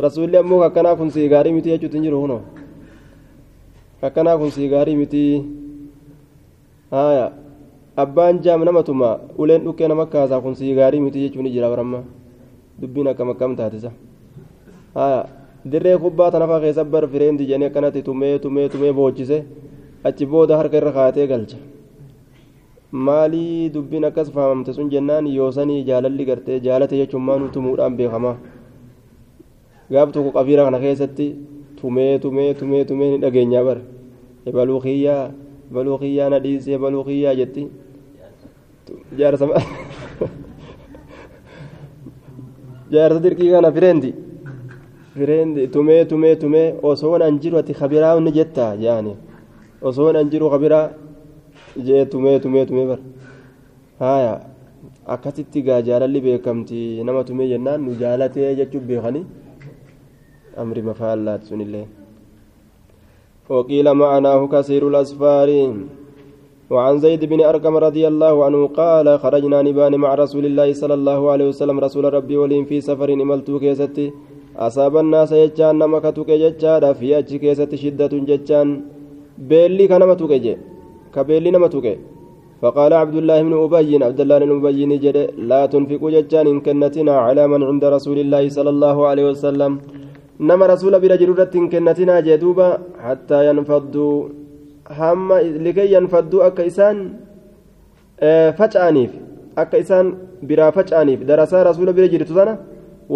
rasuulli 0.07 0.37
ammoo 0.43 0.63
akkanaa 0.69 0.97
kun 0.97 1.11
sii 1.11 1.29
miti 1.53 1.71
jechuutti 1.71 1.97
hin 1.97 2.05
jiru 2.09 2.21
kunoo 2.25 2.43
akkanaa 4.03 4.39
kun 4.39 4.51
sii 4.51 4.69
gaarii 4.69 4.97
miti. 4.97 5.23
haya 6.91 7.33
abbaan 7.97 8.39
jaam 8.43 8.63
namatuma 8.65 9.19
uleen 9.39 9.65
dhukkee 9.65 9.89
nama 9.89 10.07
kaasaa 10.07 10.41
kun 10.41 10.55
sii 10.55 10.75
gaarii 10.75 11.01
miti 11.01 11.23
jechuun 11.25 11.49
jira 11.51 11.71
baramma 11.71 12.03
dubbiin 12.81 13.09
akkam 13.13 13.31
akkam 13.35 13.57
taatisa 13.59 13.91
haya 14.95 15.27
dirree 15.73 15.97
kubbaa 15.99 16.31
tanafaa 16.31 16.61
keessa 16.65 16.85
bar 16.85 17.09
fireendi 17.15 17.47
jedhanii 17.49 17.67
akkanatti 17.71 18.03
tumee 18.09 18.39
tumee 18.45 18.69
tumee 18.69 18.93
boochise 18.99 19.39
achi 20.05 20.27
booda 20.27 20.57
harka 20.61 20.77
irra 20.81 20.93
kaatee 20.99 21.27
galcha 21.33 21.59
maalii 22.97 23.71
dubbiin 23.75 24.05
akkas 24.09 24.31
fahamamte 24.33 24.73
sun 24.73 24.91
jennaan 24.91 25.27
yoosanii 25.27 25.83
jaalalli 25.85 26.25
gartee 26.25 26.61
jaalate 26.61 26.97
jechuun 27.01 27.23
maanuu 27.29 27.49
tumuudhaan 27.55 27.97
beekama 27.97 28.37
gaaf 29.93 30.13
tokko 30.13 30.31
qabiira 30.39 30.65
kana 30.65 30.79
keessatti 30.81 31.27
tumee 31.81 32.19
tumee 32.19 32.55
tumee 32.55 32.85
tumee 32.85 33.11
ni 33.11 33.19
dhageenyaa 33.25 33.65
bara 33.65 33.81
ebaluu 34.47 34.81
kiyyaa 34.81 35.31
baluu 35.75 35.99
kiyyaa 35.99 36.29
na 36.31 36.39
dhiisee 36.45 36.79
baluu 36.79 37.05
kiyyaa 37.05 37.35
jetti 37.41 37.67
jaarsa 39.19 39.47
jaarsa 42.93 43.21
dirqii 43.25 43.51
kana 43.51 43.73
fireendi 43.73 44.11
fireendi 45.17 45.69
tumee 45.69 46.05
tumee 46.05 46.37
tumee 46.37 46.69
osoo 46.83 47.19
nan 47.19 47.39
jiru 47.41 47.59
ati 47.59 47.75
kabiraa 47.75 48.21
ni 48.21 48.33
jetta 48.33 48.75
yaani 48.87 49.17
osoo 49.83 50.13
nan 50.13 50.31
jiru 50.31 50.51
kabiraa 50.51 50.91
jee 51.87 52.05
tumee 52.13 52.39
tumee 52.45 52.65
tumee 52.67 52.87
bar 52.91 52.99
haya 53.99 54.33
akkasitti 55.15 55.63
gaa 55.63 55.81
jaalalli 55.83 56.21
beekamti. 56.27 56.81
Nama 57.05 57.25
tumee 57.25 57.49
jennaan 57.53 57.81
nu 57.85 57.95
jaalatee 58.03 58.55
jechuun 58.57 58.85
beekanii? 58.91 59.25
Amri 60.57 60.83
mafaallaati 60.83 61.47
sunillee. 61.53 61.87
وقيل 63.49 63.87
معناه 63.95 64.41
كثير 64.47 64.83
الأسفار 64.89 65.51
وعن 66.71 66.95
زيد 66.99 67.23
بن 67.25 67.41
أرقم 67.51 67.75
رضي 67.87 68.05
الله 68.09 68.35
عنه 68.45 68.61
قال 68.81 69.07
خرجنا 69.23 69.59
نبان 69.63 69.95
مع 70.05 70.11
رسول 70.15 70.45
الله 70.51 70.69
صلى 70.83 70.95
الله 70.95 71.21
عليه 71.33 71.47
وسلم 71.49 71.77
رسول 71.87 72.05
ربي 72.15 72.37
ولين 72.43 72.65
في 72.71 72.81
سفر 72.81 73.09
إملتو 73.13 73.59
كيستي 73.63 74.07
أصاب 74.67 74.95
الناس 75.05 75.31
يجان 75.33 75.75
نمكتك 75.79 76.31
ججان 76.43 76.85
في 76.99 77.07
أجي 77.19 77.39
كيستي 77.39 77.77
شدة 77.83 78.13
ججان 78.31 78.69
بيلي 79.49 79.85
كنمتك 79.91 80.33
جي 80.45 80.55
كبيلي 81.17 81.51
نمتك 81.55 81.87
فقال 82.63 82.93
عبد 83.03 83.17
الله 83.21 83.39
بن 83.47 83.55
أبي 83.65 83.93
عبد 84.09 84.21
الله 84.25 84.37
بن 84.43 84.51
أبي 84.59 84.81
نجد 84.93 85.17
لا 85.51 85.61
تنفقوا 85.73 86.11
ججان 86.15 86.47
إن 86.53 86.59
كنتنا 86.67 87.15
على 87.27 87.43
من 87.53 87.61
عند 87.71 87.85
رسول 87.97 88.19
الله 88.25 88.45
صلى 88.57 88.71
الله 88.75 88.97
عليه 89.11 89.25
وسلم 89.31 89.73
nama 90.39 90.69
rasuula 90.69 91.01
bira 91.01 91.17
jiru 91.17 91.33
irratti 91.33 91.57
hin 91.59 91.69
kennatinaa 91.73 92.21
jee 92.27 92.37
duuba 92.41 92.67
hattaa 93.05 93.43
yanfadduu 93.49 94.11
hamma 94.99 95.37
likay 95.67 95.89
yanfadduu 95.95 96.43
akka 96.49 96.65
isaan 96.71 96.99
faca'aniif 98.59 99.13
akka 99.63 99.77
isaan 99.85 100.07
biraa 100.49 100.71
faca'aniif 100.79 101.25
darasaa 101.31 101.65
rasuula 101.69 101.97
bira 101.97 102.09
jirtu 102.15 102.35
sana 102.39 102.55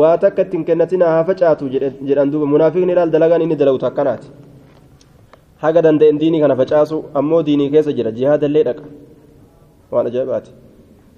waa 0.01 0.17
takka 0.23 0.43
ittiin 0.47 0.65
kennatinaa 0.69 1.13
haa 1.15 1.25
facaatu 1.31 1.69
jedhan 2.09 2.33
duuba 2.33 2.47
munaafiqni 2.55 2.93
ilaal 2.97 3.13
dalagaan 3.17 3.45
inni 3.45 3.57
dalagutu 3.63 3.87
akkanaati 3.91 4.29
haga 5.63 5.83
danda'en 5.83 6.19
diinii 6.19 6.41
kana 6.41 6.57
facaasu 6.57 7.05
ammoo 7.15 7.43
diinii 7.43 7.71
keessa 7.71 7.93
jira 7.93 8.11
jihaadallee 8.19 8.65
dhaqa. 8.69 8.85
Waan 9.93 10.07
ajaa'ibaati 10.07 10.51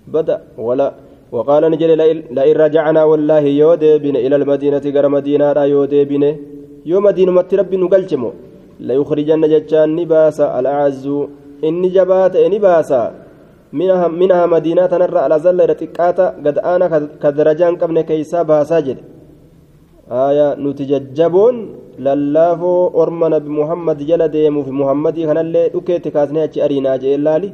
bada 0.06 0.40
wala 0.56 0.86
وقال 1.32 1.62
نجل 1.72 1.90
لئن 2.36 2.56
رجعنا 2.64 3.02
والله 3.10 3.44
إلى 4.24 4.36
المدينة 4.36 4.84
غير 4.94 5.06
مدينة 5.16 5.52
لا 5.52 5.64
يودي 5.64 6.04
بن 6.10 6.22
يوم 6.92 7.04
نباسا 9.98 10.46
جبات 11.96 12.34
نباسا 12.54 13.02
منها 13.78 14.08
منها 14.08 14.46
مدينة 14.54 14.92
على 15.24 15.36
زل 15.44 15.58
رتقاتا 15.70 16.26
قد 16.44 16.56
أنا 16.72 16.86
كدرجان 17.22 17.72
قبل 17.80 17.96
كيسا 18.08 18.40
nuti 20.08 20.86
jajjaboon 20.86 21.56
lallaafoo 21.98 22.90
orma 22.94 23.28
nabi 23.28 23.48
muhammad 23.48 23.98
jala 24.06 24.28
deemuuf 24.28 24.66
muhammadii 24.80 25.26
kanallee 25.26 25.68
dhukeetti 25.74 26.10
kaasnee 26.10 26.42
achi 26.42 26.62
ariinaa 26.62 26.98
jee 26.98 27.16
laali 27.16 27.52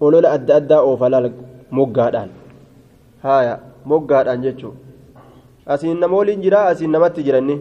olola 0.00 0.32
adda 0.36 0.56
addaa 0.60 0.82
oofalaal 0.82 1.30
moggaadhaan 1.70 2.30
haya 3.22 3.58
moggaadhaan 3.84 4.42
jechuu 4.42 4.74
asiin 5.66 6.00
nama 6.00 6.16
waliin 6.16 6.42
jira 6.46 6.66
asiin 6.72 6.90
namatti 6.96 7.22
jiranni 7.28 7.58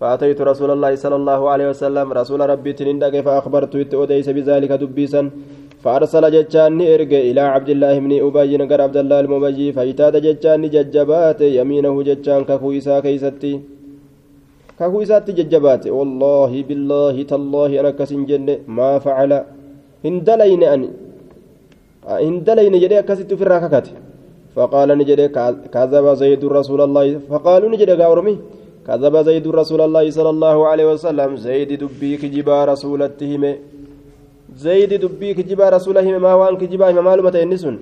فأتيت 0.00 0.40
رسول 0.40 0.70
الله 0.76 0.92
صلى 1.00 1.16
الله 1.16 1.40
عليه 1.52 1.66
وسلم 1.72 2.06
رسول 2.12 2.40
ربي 2.52 2.72
تنندق 2.72 3.14
فأخبرته 3.26 3.80
أديس 4.02 4.28
بذلك 4.28 4.72
دبيسا 4.82 5.22
فأرسل 5.86 6.24
جتان 6.36 6.80
إرجع 6.94 7.20
إلى 7.30 7.42
عبد 7.54 7.70
الله 7.74 7.94
بن 8.04 8.12
أبي 8.26 8.52
نقر 8.62 8.80
عبد 8.86 8.98
الله 9.02 9.18
المبي 9.24 9.72
فايتاد 9.76 10.14
جتان 10.26 10.62
ججبات 10.74 11.40
يمينه 11.58 11.94
جتان 12.08 12.40
كخويسا 12.48 12.94
كيستي. 13.04 13.52
كخويسات 14.78 15.26
ججبات 15.38 15.84
والله 15.98 16.52
بالله 16.68 17.16
تالله 17.30 17.70
أنا 17.80 17.90
كسن 17.98 18.20
جنة 18.30 18.54
ما 18.78 18.90
فعل. 19.04 19.32
هندلين 20.04 20.62
أني 20.74 20.88
هندلين 22.26 22.74
جدي 22.82 22.98
كست 23.08 23.30
في 23.38 23.44
الركعات 23.46 23.86
فقال 24.54 24.88
نجدي 25.00 25.26
كذب 25.74 26.06
زيد 26.22 26.42
رسول 26.58 26.80
الله 26.86 27.06
فقالوا 27.30 27.68
نجدي 27.72 27.94
قاورمي. 28.00 28.34
كذب 28.86 29.14
زيد 29.28 29.46
رسول 29.60 29.80
الله 29.86 30.04
صلى 30.16 30.30
الله 30.34 30.56
عليه 30.70 30.86
وسلم 30.92 31.30
زيد 31.46 31.70
دبي 31.82 32.10
كجبا 32.20 32.58
رسولته 32.72 33.32
زيد 34.56 34.94
دبي 35.04 35.34
كجبا 35.34 35.68
رسوله 35.68 36.18
ما 36.18 36.34
وان 36.34 36.56
كجبا 36.56 36.92
ما 36.92 37.00
معلومة 37.00 37.36
النسون 37.44 37.76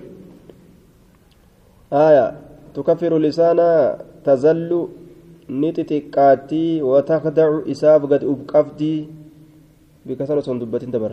آية. 1.93 2.27
تكفر 2.75 3.12
لسانا 3.18 3.99
تزل 4.27 4.70
نتتقاتي 5.51 6.83
وتخدع 6.83 7.49
إساف 7.70 8.03
قد 8.11 8.22
أبقفتي 8.25 8.95
بكسر 10.07 10.41
صن 10.41 10.59
دبتين 10.59 10.91
دبر 10.91 11.12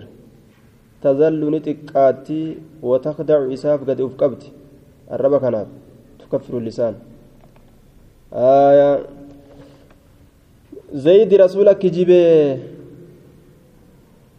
تزل 1.03 1.41
نتقاتي 1.53 2.43
وتخدع 2.81 3.39
إساف 3.53 3.79
قد 3.89 4.01
أبقفتي 4.01 4.49
الربا 5.11 5.37
كناب 5.37 5.67
تكفر 6.19 6.57
اللسان 6.57 6.95
آية. 8.33 8.91
زيد 10.93 11.33
رسولك 11.33 11.85
جبه 11.85 12.57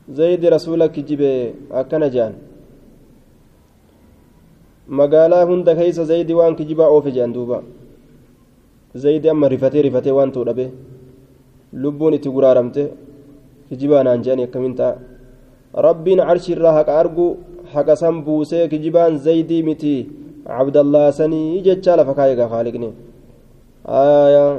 زيد 0.08 0.44
رسولك 0.46 1.00
جبه 1.00 1.54
أكن 1.72 2.10
جان 2.10 2.34
magaalaa 4.88 5.44
hunda 5.46 5.74
keeysa 5.74 6.04
zaydi 6.04 6.34
waan 6.34 6.56
kijibaa 6.58 6.88
oofe 6.94 7.10
jedhan 7.14 7.32
duuba 7.32 7.58
zaydi 9.02 9.28
amma 9.32 9.48
rifatee 9.48 9.82
rifatee 9.86 10.14
waan 10.18 10.32
ta'u 10.34 10.44
dhabe 10.48 10.66
lubbuun 11.82 12.14
itti 12.16 12.28
guraaramte 12.36 12.82
kijibaa 13.68 14.02
naan 14.06 14.24
jedhani 14.24 14.46
akkamiin 14.48 14.74
ta'a 14.80 14.92
rabbiin 15.86 16.20
carshiirraa 16.28 16.74
haqa 16.78 16.98
argu 17.02 17.26
haqa 17.74 17.96
san 18.02 18.16
buusee 18.26 18.64
kijibaan 18.72 19.18
zaydii 19.26 19.62
miti 19.68 19.94
cabdallaa 20.46 21.08
sanii 21.18 21.62
jechaa 21.66 21.96
lafa 22.00 22.14
kaayegaa 22.18 22.50
haaliqni 22.54 22.90
aayaa 24.02 24.50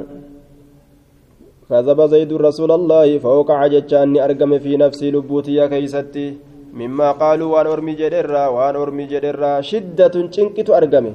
كذب 1.70 2.00
زيد 2.12 2.32
رسول 2.32 2.70
الله 2.78 3.18
فوقع 3.24 3.66
جتشاني 3.66 4.18
أرقم 4.24 4.52
في 4.58 4.76
نفسي 4.76 5.10
لبوتي 5.10 5.68
كيستي. 5.68 6.26
مما 6.80 7.08
قالوا 7.22 7.48
وأن 7.52 7.66
أرمي 7.66 7.94
جدرا 8.00 8.44
وأن 8.54 8.76
أرمي 8.76 9.04
جدرا. 9.12 9.60
شدة 9.60 10.14
شنكت 10.34 10.68
أرقمي 10.70 11.12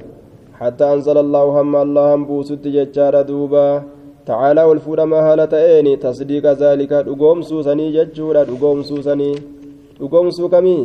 حتى 0.60 0.84
أنزل 0.94 1.16
الله 1.24 1.44
هم 1.60 1.76
الله 1.76 2.14
هم 2.14 2.22
بوسد 2.24 2.64
جتشار 2.76 3.14
دوبا. 3.22 3.82
تعالى 4.26 4.62
والفول 4.62 5.02
ما 5.02 5.20
هالتين 5.26 5.86
تصديق 6.00 6.46
ذلك. 6.62 6.92
دقوم 6.92 7.38
سوسني 7.42 7.86
جتشورا 7.96 8.42
دقوم 8.50 8.82
سوسني. 8.82 9.32
دقوم 10.00 10.30
سوكمي. 10.30 10.78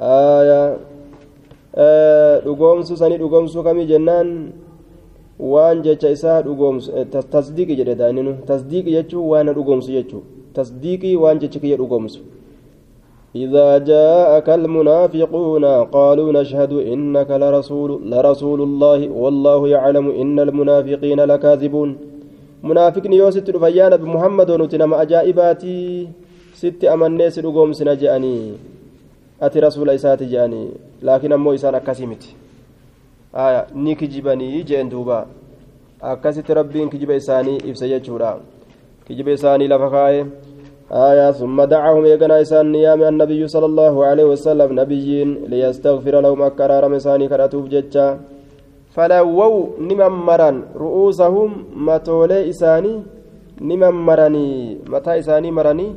آية. 0.00 0.76
دقوم 2.46 2.82
سوسني 2.82 3.16
دقوم 3.22 3.46
سوكمي 3.46 3.84
جنان. 3.84 4.28
Waan 5.42 5.82
jecha 5.82 6.10
isaa 6.16 6.42
dhugoomsu 6.42 7.06
tasdiiqi 7.30 7.76
jedhe 7.80 7.94
daa'imni 8.00 8.34
tasdiiqi 8.50 8.94
jechuun 8.98 9.26
waan 9.32 9.54
dhugoomsu 9.56 9.90
jechuudha. 9.96 10.26
Tasdiiqii 10.54 11.16
waan 11.16 11.42
jecha 11.42 11.58
kiyya 11.60 11.76
dhugoomsu. 11.76 12.20
إذا 13.36 13.78
جاءك 13.78 14.48
المنافقون 14.48 15.64
قالوا 15.64 16.32
نشهد 16.32 16.72
إنك 16.72 17.30
لرسول 17.30 17.90
لرسول 18.10 18.60
الله 18.62 19.08
والله 19.08 19.68
يعلم 19.68 20.06
إن 20.10 20.40
المنافقين 20.40 21.20
لكاذبون 21.20 21.96
منافق 22.62 23.04
يوسف 23.06 23.56
فيانا 23.64 23.96
بمحمد 23.96 24.50
ونتنم 24.50 24.94
أجائباتي 24.94 26.08
ست 26.54 26.84
أمني 26.84 27.30
سرقوم 27.30 27.72
سنجأني 27.72 28.36
أتي 29.42 29.58
رسول 29.60 29.90
إساتي 29.90 30.24
جاني 30.24 30.68
لكن 31.02 31.32
أمو 31.32 31.54
إسان 31.54 31.74
أكاسمتي 31.74 32.30
aya 32.32 32.41
ni 33.74 33.96
kijibanii 33.96 34.64
jeen 34.64 34.90
duuba 34.90 35.26
akkasitti 36.00 36.54
rabbiin 36.54 36.90
kijiba 36.90 37.14
isaanii 37.14 37.56
ibsa 37.56 37.88
jechuudha. 37.88 38.36
Kijiba 39.06 39.32
isaanii 39.32 39.68
lafa 39.68 39.90
kaa'e 39.90 40.26
آية 40.92 41.30
ثم 41.40 41.56
دعاهم 41.56 42.04
يقنا 42.12 42.40
إسان 42.44 42.66
نيام 42.72 43.00
النبي 43.02 43.40
صلى 43.48 43.66
الله 43.66 43.94
عليه 44.08 44.26
وسلم 44.32 44.68
نبيين 44.80 45.28
ليستغفر 45.50 46.14
لهم 46.20 46.42
أكرار 46.42 46.84
مساني 46.94 47.28
كراتوف 47.32 47.64
ججا 47.72 48.06
فلووا 48.94 49.66
نممرا 49.88 50.50
رؤوسهم 50.82 51.50
متولي 51.86 52.38
إساني 52.52 52.92
نممرني 53.68 54.48
متى 54.92 55.12
إساني 55.18 55.50
مرني 55.56 55.88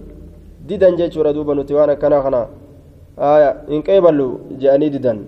ديدن 0.67 0.95
جيشورا 0.99 1.31
دوبا 1.35 1.53
نتوانا 1.59 1.93
كنا 2.01 2.17
خنا 2.23 2.41
آية 3.19 3.49
إن 3.73 3.81
قبلوا 3.87 4.33
جاني 4.61 4.87
ديدن 4.95 5.19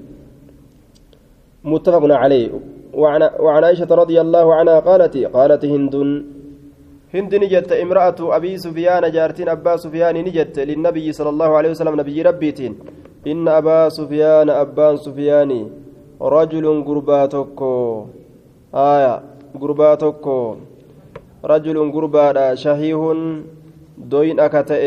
متفق 1.72 2.03
عليه. 2.22 2.49
وعن, 3.01 3.22
وعن 3.45 3.63
عائشة 3.63 3.91
رضي 4.01 4.18
الله 4.22 4.45
عنها 4.55 4.78
قالت 4.80 5.13
قالت 5.36 5.63
هند. 5.74 5.95
هند 7.15 7.32
نجت 7.43 7.72
امرأة 7.72 8.20
أبي 8.38 8.51
سفيان 8.57 9.03
جارتين 9.15 9.49
أبا 9.49 9.74
سفيان 9.84 10.15
نجت 10.28 10.55
للنبي 10.70 11.07
صلى 11.18 11.30
الله 11.30 11.49
عليه 11.57 11.70
وسلم 11.76 11.95
نبي 12.01 12.22
ربيتين. 12.22 12.74
إن 13.28 13.47
أبا 13.47 13.89
سفيان 13.89 14.49
أبان 14.49 14.95
سفيان 15.05 15.51
رجل 16.22 16.65
قرباتك 16.88 17.59
آية 18.74 19.13
قرباتك 19.61 20.26
رجل 21.45 21.78
قربانا 21.95 22.45
شهيه 22.55 23.03
دوين 23.97 24.39
أكتئ. 24.39 24.84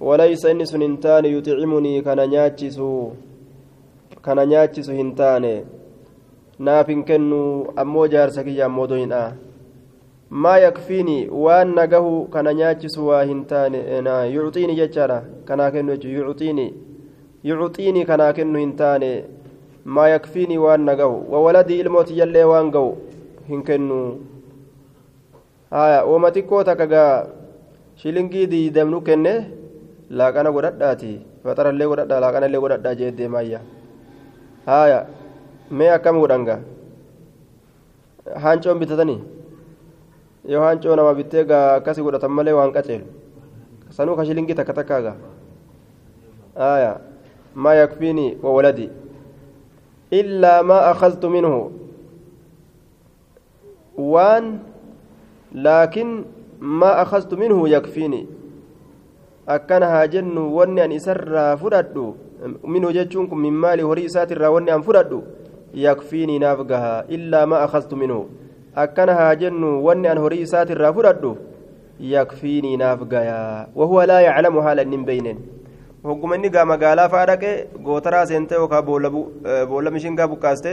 وليس 0.00 0.46
إني 0.46 0.64
سننتان 0.64 1.24
يطعمني 1.24 1.94
كان 2.06 2.20
نياتشسو 2.30 2.92
kana 4.28 4.46
nyaachisu 4.52 4.92
hin 5.00 5.12
taane 5.20 5.52
naaf 6.68 6.88
hin 6.92 7.04
kennu 7.10 7.42
ammoo 7.82 8.06
jaarsa 8.14 8.44
kiyya 8.48 8.66
ammoo 8.68 8.86
doyin'a 8.92 9.20
maa 10.44 10.58
yakfiini 10.64 11.16
waan 11.44 11.72
nagahu 11.78 12.12
kana 12.34 12.54
nyaachisu 12.60 13.06
waa 13.08 13.22
hin 13.30 13.44
taane 13.52 13.78
yuuxiini 14.34 14.74
jechaadha 14.80 15.18
kanaa 15.50 15.70
kennu 15.76 15.96
jechuun 15.96 16.16
yuuxiini 16.16 16.66
yuuxiini 17.50 18.04
kanaa 18.10 18.32
kennu 18.40 18.58
hin 18.64 18.74
taane 18.82 19.12
maa 19.98 20.08
yakfiini 20.14 20.58
waan 20.64 20.84
nagahu 20.90 21.16
wawaladii 21.34 21.80
ilmootiyallee 21.84 22.44
waan 22.52 22.70
gahu 22.76 22.92
hin 23.48 23.62
kennu 23.70 24.02
haya 25.78 26.04
ooma 26.12 26.34
xiqqoo 26.36 26.62
takka 26.72 27.02
shilingii 28.02 28.46
diidamnu 28.52 29.00
kenne 29.08 29.34
laaqana 30.20 30.52
godhadhaati 30.58 31.16
faxarallee 31.44 31.90
godhadhaa 31.94 32.22
laaqanallee 32.24 32.64
godhadhaa 32.66 32.94
jee 33.00 33.16
deemaayya 33.18 33.60
haya 34.68 35.00
mee 35.70 35.88
akkam 35.96 36.20
godhanga 36.20 36.60
haancoon 38.44 38.78
bitatanii 38.84 39.20
yoo 40.52 40.62
haancoo 40.64 40.96
nama 40.96 41.14
bittee 41.20 41.44
gaa 41.50 41.64
akkasi 41.80 42.02
godhatan 42.04 42.32
malee 42.38 42.52
waan 42.58 42.72
qaceelu 42.76 43.06
sanuu 43.96 44.16
ka 44.20 44.24
shilingii 44.28 44.56
takka 44.60 44.74
takkaaga 44.80 45.12
haya 46.62 46.92
maa 47.54 47.74
yakfiini 47.80 48.26
wawaladi 48.44 48.90
illaa 50.20 50.62
maa 50.62 50.82
akhadtu 50.92 51.30
minhu 51.36 51.60
waan 54.14 54.60
laakiin 55.66 56.12
maa 56.60 56.94
akhadtu 57.04 57.36
minhu 57.40 57.66
yakfiini 57.76 58.22
akkana 59.56 59.86
haa 59.96 60.06
jennu 60.14 60.48
wanni 60.56 60.80
an 60.84 60.92
isarraa 60.92 61.52
fudhadhu 61.56 62.06
minhu 62.64 62.92
jechuun 62.92 63.28
kun 63.28 63.40
min 63.40 63.54
maali 63.54 63.82
horii 63.82 64.04
isaatirraa 64.10 64.50
wanni 64.50 64.70
an 64.70 64.82
fudhadhu? 64.82 65.22
Yakfiinii 65.74 66.38
naaf 66.38 66.60
gaha 66.66 67.04
illaa 67.08 67.46
maa 67.46 67.62
akhadtu 67.66 67.96
minhu. 67.96 68.28
Akkana 68.74 69.14
haa 69.14 69.36
jennu 69.36 69.84
wanni 69.84 70.08
an 70.08 70.18
horii 70.18 70.42
isaatirraa 70.46 70.92
fudhadhu? 70.92 71.36
Yakfiinii 72.00 72.76
naaf 72.76 73.00
gayaa 73.12 73.66
wahuwa 73.74 74.06
laa 74.06 74.20
yaclamu 74.20 74.60
haala 74.62 74.82
inni 74.82 74.96
hin 74.96 75.04
beeynen. 75.06 75.38
Hogguma 76.04 76.36
inni 76.36 76.50
gaa 76.50 76.64
magaalaa 76.64 77.08
faa 77.08 77.26
dhaqe 77.26 77.50
gootaraa 77.84 78.26
seente 78.26 78.54
yookaan 78.54 78.84
boolla 78.84 79.90
mishingaa 79.90 80.28
buqqaaste 80.28 80.72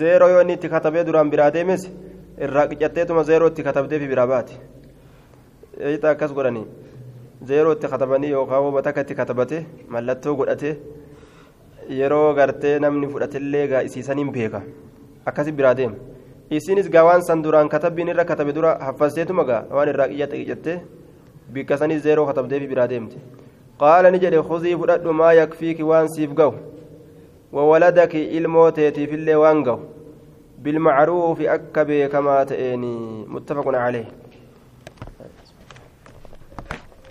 zeeroo 0.00 0.28
yoo 0.28 0.42
inni 0.42 0.52
itti 0.58 0.68
katabee 0.68 1.04
duraan 1.04 1.30
biraa 1.30 1.50
deemes 1.50 1.88
irraa 2.38 2.66
qicatteetuma 2.72 3.24
zeerootti 3.24 3.62
katabdeefi 3.62 4.08
biraa 4.12 4.26
baate. 4.26 4.54
Akkas 6.12 6.32
godhanii 6.34 6.66
zeerootti 7.48 7.88
katabanii 7.92 8.30
yookaan 8.30 8.62
hoo 8.62 8.82
takka 8.86 9.00
itti 9.06 9.14
katabate 9.20 9.58
mallattoo 9.88 10.34
godhate 10.40 10.70
yeroo 11.98 12.34
gartee 12.38 12.78
namni 12.84 13.08
fudhatillee 13.12 13.66
gaa 13.68 13.82
isiisaniin 13.88 14.32
beeka 14.36 14.62
akkasi 15.32 15.52
biraa 15.52 15.74
deema 15.74 15.96
isinis 16.50 16.90
gaa 16.96 17.04
waan 17.10 17.22
san 17.28 17.42
duraan 17.42 17.68
katabbiin 17.68 18.12
irra 18.14 18.24
katabe 18.24 18.52
dura 18.58 18.78
haffasteetuma 18.86 19.44
gaa 19.52 19.62
waan 19.76 19.92
irraa 19.94 20.08
qiyyatte 20.14 20.40
qiccatte 20.40 20.80
bikka 21.52 21.78
sanis 21.84 22.02
zeeroo 22.08 22.26
katabdeefi 22.32 22.66
biraa 22.72 22.88
deemte 22.94 23.22
qaala 23.84 24.10
ni 24.10 24.18
jedhe 24.26 24.42
khuzii 24.50 24.76
fudhadhu 24.82 25.12
maa 25.22 25.32
yakfiiki 25.42 25.88
waan 25.92 26.08
siif 26.16 26.34
gahu 26.42 26.54
وولدك 27.52 28.14
الموتيتي 28.16 29.06
في 29.06 29.14
اللي 29.14 29.34
وانقو 29.34 29.78
بالمعروف 30.58 31.40
أكبي 31.40 32.08
كما 32.08 32.44
تئني 32.44 33.24
متفق 33.28 33.68
عليه 33.68 34.04